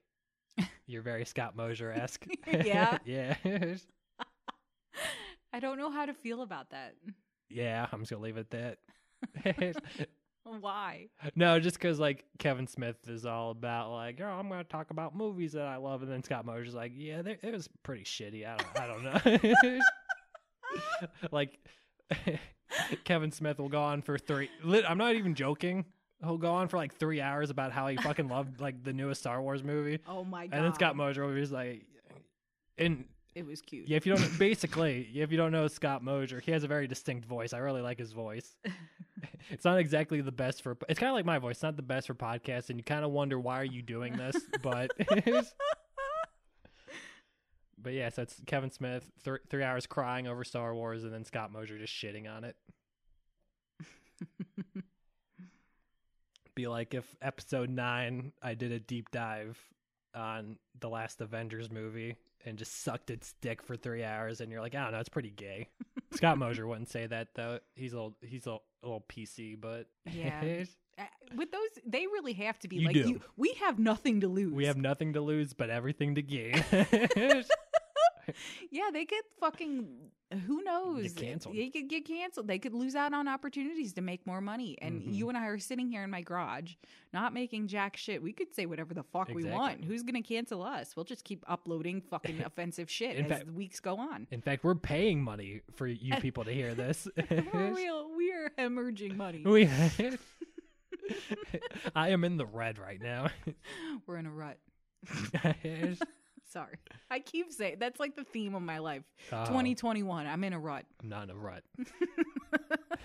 [0.87, 2.27] You're very Scott Mosier esque.
[2.47, 2.99] Yeah.
[3.05, 3.37] yeah.
[5.53, 6.95] I don't know how to feel about that.
[7.49, 7.87] yeah.
[7.93, 8.79] I'm just gonna leave it at
[9.55, 9.77] that.
[10.45, 11.09] Why?
[11.35, 15.17] no, just because like Kevin Smith is all about like, oh, I'm gonna talk about
[15.17, 18.47] movies that I love, and then Scott Mosier's like, yeah, it was pretty shitty.
[18.47, 19.03] I don't, I don't
[19.65, 19.81] know.
[21.33, 21.59] like
[23.05, 24.49] Kevin Smith will go on for three.
[24.87, 25.85] I'm not even joking.
[26.25, 29.21] He'll go on for like three hours about how he fucking loved like the newest
[29.21, 30.57] Star Wars movie, Oh my god.
[30.57, 31.83] and then Scott Mosier over here's like,
[32.79, 33.05] and
[33.35, 33.87] It was cute.
[33.89, 36.87] yeah, if you don't basically, if you don't know Scott Mosier, he has a very
[36.87, 37.53] distinct voice.
[37.53, 38.57] I really like his voice.
[39.51, 40.77] it's not exactly the best for.
[40.89, 41.57] It's kind of like my voice.
[41.57, 44.17] It's not the best for podcasts, and you kind of wonder why are you doing
[44.17, 44.91] this, but.
[47.79, 51.25] But yeah, so it's Kevin Smith, th- three hours crying over Star Wars, and then
[51.25, 52.57] Scott Mosier just shitting on it.
[56.57, 59.59] Be like if episode nine, I did a deep dive
[60.15, 64.63] on the last Avengers movie and just sucked its dick for three hours, and you're
[64.63, 65.69] like, I don't know, it's pretty gay.
[66.15, 67.59] Scott Mosier wouldn't say that though.
[67.75, 70.65] He's a little, he's a, a little PC, but Yeah.
[70.99, 71.03] Uh,
[71.37, 74.55] With those, they really have to be You like, you, we have nothing to lose.
[74.55, 76.65] we have nothing to lose but everything to gain.
[78.71, 79.87] Yeah, they could fucking.
[80.49, 81.13] Who knows?
[81.13, 81.55] canceled.
[81.57, 82.49] They could get canceled.
[82.49, 84.77] They could lose out on opportunities to make more money.
[84.83, 85.15] And Mhm.
[85.15, 86.73] you and I are sitting here in my garage,
[87.13, 88.21] not making jack shit.
[88.21, 89.85] We could say whatever the fuck we want.
[89.85, 90.97] Who's gonna cancel us?
[90.97, 94.27] We'll just keep uploading fucking offensive shit In as fact- the weeks go on.
[94.33, 97.07] In fact, we're paying money for you people to hear this.
[97.53, 98.11] We're real.
[98.17, 99.43] We are hemorrhaging money.
[99.47, 99.69] We,
[101.95, 103.29] I am in the red right now.
[104.09, 104.59] We're in a rut.
[106.57, 106.77] Sorry,
[107.11, 109.03] I keep saying that's like the theme of my life.
[109.31, 110.27] Oh, 2021.
[110.27, 110.87] I'm in a rut.
[111.03, 111.63] I'm not in a rut.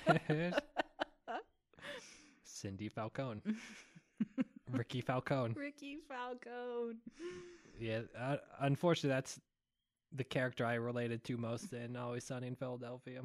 [2.45, 3.41] Cindy Falcone,
[4.71, 5.53] Ricky Falcone.
[5.57, 6.95] Ricky Falcone.
[7.77, 9.37] Yeah, uh, unfortunately, that's
[10.13, 13.21] the character I related to most in Always Sunny in Philadelphia.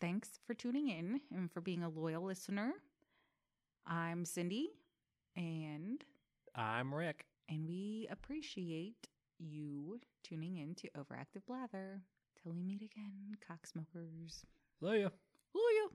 [0.00, 2.72] Thanks for tuning in and for being a loyal listener.
[3.86, 4.70] I'm Cindy,
[5.36, 6.02] and
[6.54, 7.26] I'm Rick.
[7.50, 9.08] and we appreciate
[9.38, 12.02] you tuning in to Overactive Blather.
[12.42, 14.44] Till we meet again, cocksmokers.
[14.80, 15.12] Love.
[15.54, 15.90] Love you.